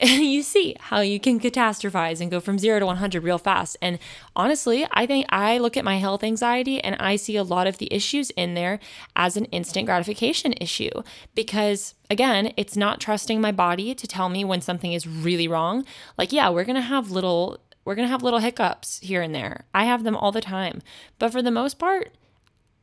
you 0.02 0.42
see 0.42 0.74
how 0.80 1.00
you 1.00 1.20
can 1.20 1.38
catastrophize 1.38 2.22
and 2.22 2.30
go 2.30 2.40
from 2.40 2.58
zero 2.58 2.78
to 2.78 2.86
100 2.86 3.22
real 3.22 3.36
fast. 3.36 3.76
And 3.82 3.98
honestly, 4.34 4.86
I 4.92 5.04
think 5.04 5.26
I 5.28 5.58
look 5.58 5.76
at 5.76 5.84
my 5.84 5.98
health 5.98 6.24
anxiety 6.24 6.82
and 6.82 6.96
I 6.96 7.16
see 7.16 7.36
a 7.36 7.42
lot 7.42 7.66
of 7.66 7.76
the 7.76 7.92
issues 7.92 8.30
in 8.30 8.54
there 8.54 8.80
as 9.14 9.36
an 9.36 9.44
instant 9.46 9.84
gratification 9.84 10.54
issue 10.54 11.02
because, 11.34 11.94
again, 12.08 12.54
it's 12.56 12.78
not 12.78 13.00
trusting 13.00 13.42
my 13.42 13.52
body 13.52 13.94
to 13.94 14.06
tell 14.06 14.30
me 14.30 14.42
when 14.42 14.62
something 14.62 14.94
is 14.94 15.06
really 15.06 15.46
wrong. 15.46 15.84
Like, 16.16 16.32
yeah, 16.32 16.48
we're 16.48 16.64
going 16.64 16.76
to 16.76 16.82
have 16.82 17.10
little. 17.10 17.60
We're 17.84 17.94
going 17.94 18.06
to 18.06 18.12
have 18.12 18.22
little 18.22 18.40
hiccups 18.40 19.00
here 19.00 19.22
and 19.22 19.34
there. 19.34 19.64
I 19.74 19.84
have 19.84 20.04
them 20.04 20.14
all 20.14 20.32
the 20.32 20.42
time. 20.42 20.80
But 21.18 21.32
for 21.32 21.42
the 21.42 21.50
most 21.50 21.78
part, 21.78 22.14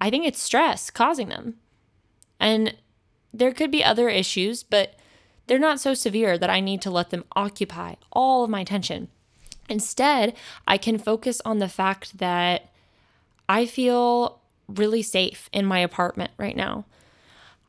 I 0.01 0.09
think 0.09 0.25
it's 0.25 0.41
stress 0.41 0.89
causing 0.89 1.29
them. 1.29 1.55
And 2.39 2.75
there 3.33 3.53
could 3.53 3.71
be 3.71 3.83
other 3.83 4.09
issues, 4.09 4.63
but 4.63 4.96
they're 5.47 5.59
not 5.59 5.79
so 5.79 5.93
severe 5.93 6.37
that 6.37 6.49
I 6.49 6.59
need 6.59 6.81
to 6.83 6.91
let 6.91 7.09
them 7.09 7.25
occupy 7.35 7.95
all 8.11 8.43
of 8.43 8.49
my 8.49 8.61
attention. 8.61 9.07
Instead, 9.69 10.35
I 10.67 10.77
can 10.77 10.97
focus 10.97 11.41
on 11.43 11.59
the 11.59 11.69
fact 11.69 12.19
that 12.19 12.69
I 13.49 13.65
feel 13.65 14.39
really 14.67 15.01
safe 15.01 15.49
in 15.53 15.65
my 15.65 15.79
apartment 15.79 16.31
right 16.37 16.55
now. 16.55 16.85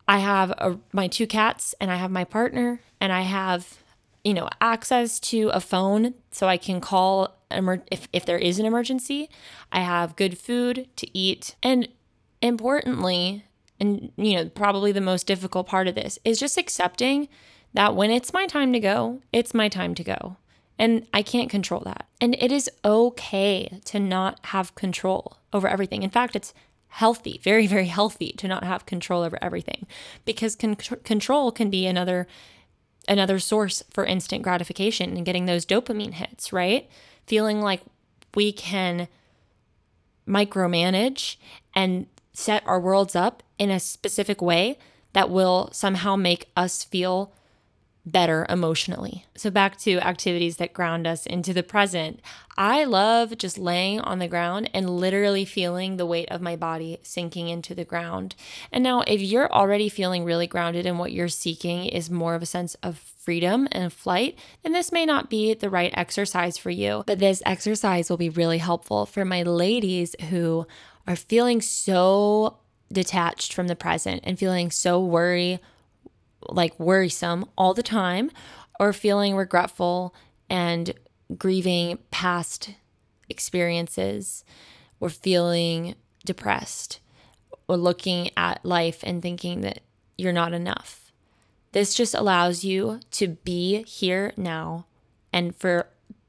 I 0.07 0.19
have 0.19 0.51
a, 0.53 0.79
my 0.93 1.07
two 1.07 1.27
cats 1.27 1.75
and 1.81 1.91
I 1.91 1.97
have 1.97 2.11
my 2.11 2.25
partner 2.25 2.81
and 3.01 3.13
I 3.13 3.23
have 3.23 3.79
you 4.25 4.35
know 4.35 4.49
access 4.61 5.21
to 5.21 5.49
a 5.51 5.61
phone 5.61 6.15
so 6.31 6.49
I 6.49 6.57
can 6.57 6.81
call 6.81 7.37
emer- 7.51 7.85
if 7.91 8.09
if 8.13 8.25
there 8.27 8.39
is 8.39 8.59
an 8.59 8.67
emergency. 8.67 9.29
I 9.71 9.81
have 9.81 10.17
good 10.17 10.39
food 10.39 10.89
to 10.97 11.19
eat 11.19 11.57
and 11.63 11.89
importantly 12.41 13.45
and 13.79 14.13
you 14.17 14.35
know 14.37 14.49
probably 14.49 14.93
the 14.93 15.01
most 15.01 15.27
difficult 15.27 15.67
part 15.67 15.89
of 15.89 15.95
this 15.95 16.19
is 16.25 16.41
just 16.41 16.57
accepting 16.57 17.29
that 17.79 17.95
when 17.95 18.11
it's 18.11 18.33
my 18.33 18.45
time 18.45 18.73
to 18.73 18.81
go, 18.81 19.21
it's 19.33 19.55
my 19.55 19.69
time 19.69 19.95
to 19.95 20.03
go. 20.03 20.37
And 20.81 21.07
I 21.15 21.23
can't 21.23 21.49
control 21.49 21.81
that. 21.85 22.09
And 22.21 22.35
it 22.41 22.51
is 22.51 22.69
okay 22.85 23.81
to 23.85 24.01
not 24.01 24.47
have 24.47 24.75
control 24.75 25.37
over 25.53 25.69
everything. 25.69 26.03
In 26.03 26.11
fact, 26.11 26.35
it's 26.35 26.53
healthy, 26.89 27.41
very, 27.45 27.69
very 27.69 27.87
healthy 27.87 28.33
to 28.39 28.49
not 28.49 28.65
have 28.65 28.85
control 28.85 29.23
over 29.23 29.39
everything 29.41 29.87
because 30.25 30.57
con- 30.57 30.75
control 30.75 31.53
can 31.53 31.71
be 31.71 31.87
another 31.87 32.27
another 33.07 33.39
source 33.39 33.85
for 33.91 34.05
instant 34.05 34.43
gratification 34.43 35.17
and 35.17 35.25
getting 35.25 35.47
those 35.47 35.65
dopamine 35.65 36.15
hits, 36.15 36.53
right? 36.53 36.91
Feeling 37.29 37.61
like 37.61 37.83
we 38.35 38.51
can 38.51 39.07
micromanage 40.27 41.37
and 41.77 42.09
set 42.33 42.67
our 42.67 42.81
worlds 42.81 43.15
up 43.15 43.45
in 43.57 43.71
a 43.71 43.79
specific 43.79 44.43
way 44.43 44.79
that 45.13 45.31
will 45.31 45.71
somehow 45.73 46.17
make 46.17 46.51
us 46.57 46.83
feel 46.83 47.33
better 48.13 48.47
emotionally. 48.49 49.25
So, 49.37 49.51
back 49.51 49.79
to 49.79 49.99
activities 49.99 50.57
that 50.57 50.73
ground 50.73 51.07
us 51.07 51.27
into 51.27 51.53
the 51.53 51.63
present. 51.63 52.21
I 52.57 52.85
love 52.85 53.39
just 53.39 53.59
laying 53.59 54.01
on 54.01 54.19
the 54.19 54.29
ground 54.29 54.71
and 54.75 54.91
literally 54.91 55.45
feeling 55.45 55.97
the 55.97 56.07
weight 56.07 56.29
of 56.31 56.41
my 56.41 56.57
body 56.57 56.99
sinking 57.03 57.49
into 57.49 57.75
the 57.75 57.85
ground. 57.85 58.35
And 58.73 58.83
now, 58.83 59.03
if 59.03 59.21
you're 59.21 59.53
already 59.53 59.89
feeling 59.89 60.25
really 60.25 60.47
grounded 60.47 60.87
and 60.87 60.99
what 60.99 61.13
you're 61.13 61.29
seeking 61.29 61.87
is 61.87 62.11
more 62.11 62.35
of 62.35 62.43
a 62.43 62.47
sense 62.47 62.75
of 62.77 62.99
freedom 62.99 63.69
and 63.73 63.93
flight, 63.93 64.39
then 64.63 64.73
this 64.73 64.91
may 64.91 65.05
not 65.05 65.31
be 65.31 65.55
the 65.55 65.71
right 65.71 65.93
exercise 65.95 66.59
for 66.59 66.71
you. 66.71 67.05
But 67.07 67.19
this 67.19 67.43
exercise 67.45 68.11
will 68.11 68.17
be 68.17 68.31
really 68.31 68.59
helpful 68.59 69.07
for 69.07 69.25
my 69.25 69.43
ladies 69.43 70.17
who 70.31 70.67
are 71.07 71.17
feeling 71.17 71.61
so 71.61 72.59
detached 72.93 73.53
from 73.53 73.69
the 73.69 73.77
present 73.77 74.23
and 74.25 74.39
feeling 74.39 74.71
so 74.71 74.99
worry 75.01 75.61
like 76.49 76.79
worrisome 76.79 77.45
all 77.57 77.75
the 77.75 77.83
time 77.83 78.31
or 78.81 78.93
feeling 78.93 79.37
regretful 79.37 80.15
and 80.49 80.93
grieving 81.37 81.99
past 82.11 82.71
experiences 83.29 84.45
or 85.01 85.09
feeling 85.09 85.95
depressed 86.25 87.01
or 87.69 87.77
looking 87.77 88.31
at 88.37 88.65
life 88.65 89.01
and 89.03 89.23
thinking 89.23 89.61
that 89.61 89.81
you're 90.17 90.33
not 90.33 90.53
enough. 90.53 91.13
This 91.73 91.95
just 91.95 92.15
allows 92.15 92.65
you 92.65 93.01
to 93.13 93.29
be 93.29 93.83
here 93.83 94.33
now 94.37 94.87
and 95.33 95.55
for 95.55 95.89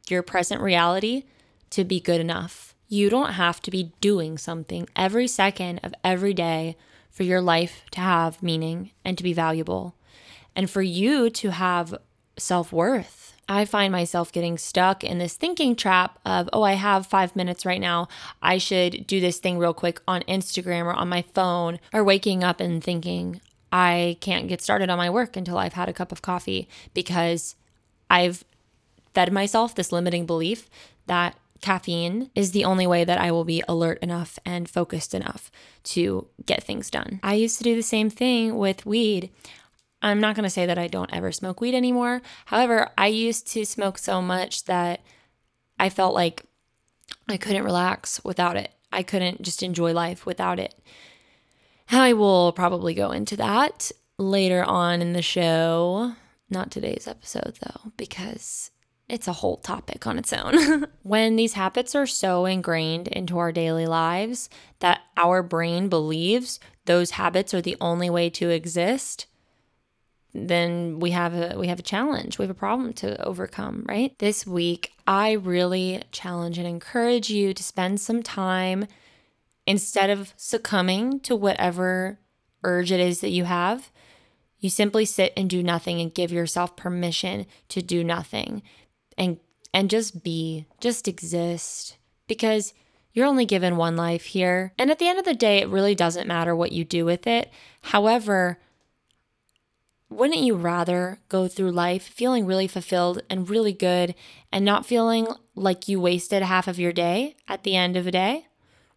your 0.10 0.22
present 0.22 0.62
reality 0.62 1.24
to 1.70 1.84
be 1.84 2.00
good 2.00 2.20
enough. 2.20 2.76
You 2.88 3.10
don't 3.10 3.34
have 3.34 3.62
to 3.62 3.72
be 3.72 3.94
doing 4.02 4.38
something 4.38 4.88
every 4.96 5.28
second 5.28 5.80
of 5.84 5.94
every 6.04 6.34
day 6.34 6.76
for 7.10 7.24
your 7.24 7.42
life 7.42 7.84
to 7.92 8.02
have 8.02 8.44
meaning 8.44 8.92
and 9.06 9.18
to 9.18 9.24
be 9.24 9.34
valuable 9.34 9.96
and 10.56 10.70
for 10.70 10.82
you 10.82 11.30
to 11.30 11.52
have 11.52 11.96
self 12.38 12.72
worth. 12.72 13.34
I 13.48 13.66
find 13.66 13.92
myself 13.92 14.32
getting 14.32 14.60
stuck 14.60 15.04
in 15.04 15.18
this 15.18 15.34
thinking 15.34 15.76
trap 15.76 16.20
of, 16.24 16.48
oh, 16.54 16.62
I 16.62 16.74
have 16.74 17.08
five 17.08 17.36
minutes 17.36 17.66
right 17.66 17.82
now. 17.82 18.08
I 18.44 18.60
should 18.60 19.08
do 19.08 19.20
this 19.20 19.40
thing 19.40 19.58
real 19.58 19.74
quick 19.74 20.02
on 20.08 20.22
Instagram 20.22 20.86
or 20.86 20.94
on 20.94 21.10
my 21.10 21.24
phone, 21.34 21.80
or 21.92 22.04
waking 22.04 22.44
up 22.44 22.60
and 22.60 22.84
thinking, 22.84 23.42
I 23.72 24.18
can't 24.22 24.48
get 24.48 24.62
started 24.62 24.92
on 24.92 25.00
my 25.00 25.10
work 25.10 25.36
until 25.36 25.58
I've 25.58 25.74
had 25.74 25.90
a 25.90 25.94
cup 25.94 26.12
of 26.12 26.22
coffee 26.22 26.70
because 26.94 27.56
I've 28.08 28.46
fed 29.16 29.34
myself 29.34 29.74
this 29.74 29.92
limiting 29.92 30.28
belief 30.28 30.70
that 31.08 31.36
caffeine 31.62 32.30
is 32.36 32.52
the 32.52 32.66
only 32.66 32.88
way 32.88 33.04
that 33.04 33.20
I 33.20 33.32
will 33.32 33.44
be 33.44 33.64
alert 33.68 34.00
enough 34.02 34.40
and 34.46 34.70
focused 34.70 35.14
enough 35.14 35.52
to 35.84 36.28
get 36.46 36.64
things 36.64 36.90
done. 36.90 37.20
I 37.22 37.34
used 37.34 37.58
to 37.58 37.64
do 37.64 37.76
the 37.76 37.84
same 37.84 38.10
thing 38.10 38.58
with 38.58 38.86
weed. 38.86 39.30
I'm 40.02 40.20
not 40.20 40.36
going 40.36 40.44
to 40.44 40.50
say 40.50 40.66
that 40.66 40.78
I 40.78 40.88
don't 40.88 41.14
ever 41.14 41.32
smoke 41.32 41.60
weed 41.60 41.76
anymore. 41.76 42.22
However, 42.46 42.90
I 42.98 43.08
used 43.08 43.48
to 43.54 43.66
smoke 43.66 43.98
so 43.98 44.22
much 44.22 44.66
that 44.66 45.02
I 45.78 45.90
felt 45.90 46.14
like 46.14 46.46
I 47.28 47.38
couldn't 47.38 47.64
relax 47.64 48.24
without 48.24 48.56
it. 48.56 48.72
I 48.92 49.04
couldn't 49.04 49.42
just 49.42 49.62
enjoy 49.62 49.94
life 49.94 50.26
without 50.26 50.60
it. 50.60 50.74
I 51.92 52.14
will 52.14 52.52
probably 52.52 52.94
go 52.94 53.12
into 53.12 53.36
that 53.38 53.92
later 54.18 54.64
on 54.64 55.02
in 55.02 55.14
the 55.14 55.22
show. 55.22 56.14
Not 56.50 56.72
today's 56.72 57.08
episode, 57.08 57.58
though, 57.62 57.92
because 57.98 58.72
it's 59.08 59.28
a 59.28 59.34
whole 59.34 59.58
topic 59.58 60.06
on 60.06 60.18
its 60.20 60.32
own. 60.32 60.88
when 61.04 61.36
these 61.36 61.54
habits 61.54 61.96
are 61.96 62.08
so 62.08 62.46
ingrained 62.46 63.08
into 63.08 63.38
our 63.38 63.52
daily 63.52 63.88
lives 63.88 64.50
that 64.80 65.02
our 65.18 65.42
brain 65.42 65.90
believes 65.90 66.60
those 66.86 67.12
habits 67.12 67.54
are 67.54 67.62
the 67.62 67.78
only 67.82 68.10
way 68.10 68.30
to 68.30 68.50
exist, 68.50 69.26
then 70.34 71.00
we 71.00 71.12
have 71.12 71.34
a 71.34 71.58
we 71.58 71.68
have 71.68 71.80
a 71.80 71.84
challenge 71.84 72.38
we 72.38 72.44
have 72.44 72.50
a 72.50 72.54
problem 72.54 72.94
to 72.94 73.22
overcome 73.26 73.86
right 73.88 74.18
this 74.20 74.46
week 74.46 74.94
i 75.08 75.32
really 75.32 76.02
challenge 76.12 76.58
and 76.58 76.68
encourage 76.68 77.30
you 77.30 77.54
to 77.54 77.64
spend 77.64 78.00
some 78.00 78.22
time 78.22 78.86
instead 79.66 80.10
of 80.10 80.34
succumbing 80.38 81.20
to 81.20 81.36
whatever 81.36 82.20
urge 82.64 82.92
it 82.92 83.00
is 83.00 83.22
that 83.22 83.30
you 83.30 83.46
have 83.46 83.92
you 84.60 84.70
simply 84.70 85.06
sit 85.06 85.34
and 85.36 85.50
do 85.50 85.64
nothing 85.64 86.00
and 86.00 86.14
give 86.14 86.32
yourself 86.32 86.76
permission 86.76 87.46
to 87.68 87.82
do 87.82 88.04
nothing 88.04 88.62
and 89.18 89.40
and 89.74 89.90
just 89.90 90.24
be 90.24 90.68
just 90.80 91.08
exist 91.08 91.98
because 92.28 92.74
You're 93.14 93.28
only 93.28 93.46
given 93.46 93.78
one 93.78 93.96
life 93.96 94.26
here. 94.26 94.74
And 94.78 94.92
at 94.92 95.00
the 95.00 95.08
end 95.08 95.20
of 95.20 95.26
the 95.26 95.34
day, 95.34 95.60
it 95.60 95.70
really 95.70 95.96
doesn't 95.96 96.28
matter 96.28 96.56
what 96.56 96.72
you 96.72 96.86
do 96.86 97.06
with 97.06 97.26
it. 97.28 97.52
However, 97.82 98.60
wouldn't 100.10 100.40
you 100.40 100.56
rather 100.56 101.20
go 101.30 101.48
through 101.48 101.72
life 101.72 102.04
feeling 102.04 102.46
really 102.46 102.68
fulfilled 102.68 103.22
and 103.30 103.50
really 103.50 103.74
good 103.74 104.16
and 104.52 104.66
not 104.66 104.86
feeling 104.86 105.28
like 105.56 105.88
you 105.88 106.00
wasted 106.00 106.42
half 106.42 106.68
of 106.68 106.80
your 106.80 106.92
day 106.92 107.36
at 107.48 107.64
the 107.64 107.76
end 107.76 107.96
of 107.96 108.08
a 108.08 108.12
day 108.12 108.48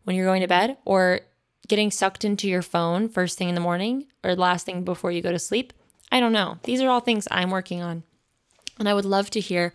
when 0.04 0.16
you're 0.16 0.26
going 0.26 0.40
to 0.40 0.48
bed 0.48 0.76
or 0.84 1.20
getting 1.68 1.90
sucked 1.90 2.24
into 2.24 2.48
your 2.48 2.62
phone 2.62 3.08
first 3.08 3.36
thing 3.36 3.48
in 3.48 3.54
the 3.54 3.60
morning 3.60 4.06
or 4.24 4.34
last 4.34 4.64
thing 4.64 4.84
before 4.84 5.12
you 5.12 5.20
go 5.20 5.32
to 5.32 5.38
sleep? 5.38 5.72
I 6.10 6.18
don't 6.20 6.32
know. 6.32 6.58
These 6.64 6.80
are 6.80 6.88
all 6.88 7.00
things 7.00 7.28
I'm 7.30 7.50
working 7.50 7.82
on. 7.82 8.02
And 8.78 8.88
I 8.88 8.94
would 8.94 9.04
love 9.04 9.30
to 9.30 9.40
hear 9.40 9.72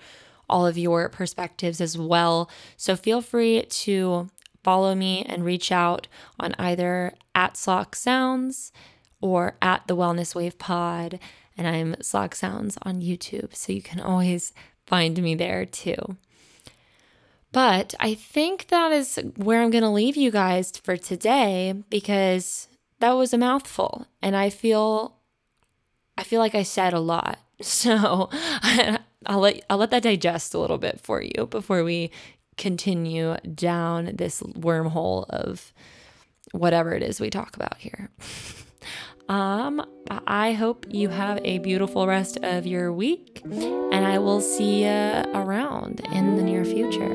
all 0.49 0.65
of 0.65 0.77
your 0.77 1.09
perspectives 1.09 1.79
as 1.79 1.97
well. 1.97 2.49
So 2.77 2.95
feel 2.95 3.21
free 3.21 3.63
to 3.63 4.29
follow 4.63 4.95
me 4.95 5.23
and 5.23 5.45
reach 5.45 5.71
out 5.71 6.07
on 6.39 6.55
either 6.57 7.13
at 7.35 7.53
Slock 7.53 7.95
Sounds 7.95 8.71
or 9.21 9.55
at 9.61 9.87
the 9.87 9.95
Wellness 9.95 10.35
Wave 10.35 10.57
Pod. 10.57 11.19
And 11.57 11.67
I'm 11.67 11.95
Slock 11.95 12.35
Sounds 12.35 12.77
on 12.83 13.01
YouTube. 13.01 13.55
So 13.55 13.73
you 13.73 13.81
can 13.81 13.99
always 13.99 14.53
find 14.85 15.21
me 15.21 15.35
there 15.35 15.65
too. 15.65 16.17
But 17.51 17.95
I 17.99 18.13
think 18.13 18.67
that 18.67 18.91
is 18.91 19.19
where 19.35 19.61
I'm 19.61 19.71
going 19.71 19.83
to 19.83 19.89
leave 19.89 20.17
you 20.17 20.31
guys 20.31 20.71
for 20.83 20.97
today 20.97 21.73
because 21.89 22.67
that 22.99 23.11
was 23.13 23.33
a 23.33 23.37
mouthful 23.37 24.07
and 24.21 24.35
I 24.35 24.49
feel 24.49 25.15
I 26.17 26.23
feel 26.23 26.39
like 26.39 26.55
I 26.55 26.63
said 26.63 26.93
a 26.93 26.99
lot. 26.99 27.39
So 27.59 28.29
I'll 29.25 29.39
let 29.39 29.65
I'll 29.67 29.79
let 29.79 29.89
that 29.89 30.03
digest 30.03 30.53
a 30.53 30.59
little 30.59 30.77
bit 30.77 31.01
for 31.01 31.23
you 31.23 31.47
before 31.49 31.83
we 31.83 32.11
continue 32.55 33.35
down 33.55 34.11
this 34.13 34.43
wormhole 34.43 35.27
of 35.29 35.73
whatever 36.51 36.93
it 36.93 37.01
is 37.01 37.19
we 37.19 37.31
talk 37.31 37.55
about 37.55 37.77
here. 37.77 38.11
um, 39.29 39.85
I 40.25 40.53
hope 40.53 40.85
you 40.89 41.09
have 41.09 41.39
a 41.43 41.59
beautiful 41.59 42.07
rest 42.07 42.37
of 42.43 42.65
your 42.65 42.93
week, 42.93 43.41
and 43.43 44.05
I 44.05 44.19
will 44.19 44.41
see 44.41 44.83
you 44.83 45.23
around 45.33 46.01
in 46.11 46.37
the 46.37 46.43
near 46.43 46.63
future. 46.63 47.09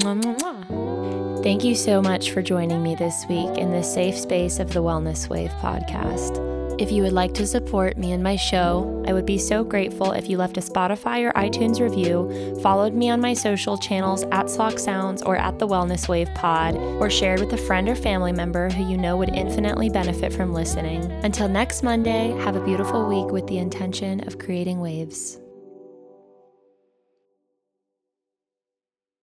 Mwah, 0.00 0.22
mwah. 0.22 1.42
Thank 1.42 1.62
you 1.62 1.74
so 1.74 2.00
much 2.00 2.30
for 2.30 2.40
joining 2.40 2.82
me 2.82 2.94
this 2.94 3.26
week 3.28 3.58
in 3.58 3.70
the 3.70 3.82
safe 3.82 4.16
space 4.16 4.58
of 4.58 4.72
the 4.72 4.82
Wellness 4.82 5.28
Wave 5.28 5.52
podcast. 5.60 6.53
If 6.76 6.90
you 6.90 7.02
would 7.02 7.12
like 7.12 7.32
to 7.34 7.46
support 7.46 7.96
me 7.96 8.10
and 8.10 8.22
my 8.22 8.34
show, 8.34 9.04
I 9.06 9.12
would 9.12 9.26
be 9.26 9.38
so 9.38 9.62
grateful 9.62 10.10
if 10.10 10.28
you 10.28 10.36
left 10.38 10.56
a 10.56 10.60
Spotify 10.60 11.22
or 11.22 11.32
iTunes 11.32 11.80
review, 11.80 12.58
followed 12.62 12.94
me 12.94 13.10
on 13.10 13.20
my 13.20 13.32
social 13.32 13.78
channels 13.78 14.24
at 14.24 14.46
Slock 14.46 14.80
Sounds 14.80 15.22
or 15.22 15.36
at 15.36 15.60
the 15.60 15.68
Wellness 15.68 16.08
Wave 16.08 16.28
Pod, 16.34 16.74
or 16.74 17.08
shared 17.08 17.38
with 17.38 17.52
a 17.52 17.56
friend 17.56 17.88
or 17.88 17.94
family 17.94 18.32
member 18.32 18.70
who 18.70 18.90
you 18.90 18.96
know 18.96 19.16
would 19.16 19.28
infinitely 19.28 19.88
benefit 19.88 20.32
from 20.32 20.52
listening. 20.52 21.04
Until 21.22 21.48
next 21.48 21.84
Monday, 21.84 22.32
have 22.40 22.56
a 22.56 22.64
beautiful 22.64 23.06
week 23.06 23.32
with 23.32 23.46
the 23.46 23.58
intention 23.58 24.26
of 24.26 24.40
creating 24.40 24.80
waves. 24.80 25.38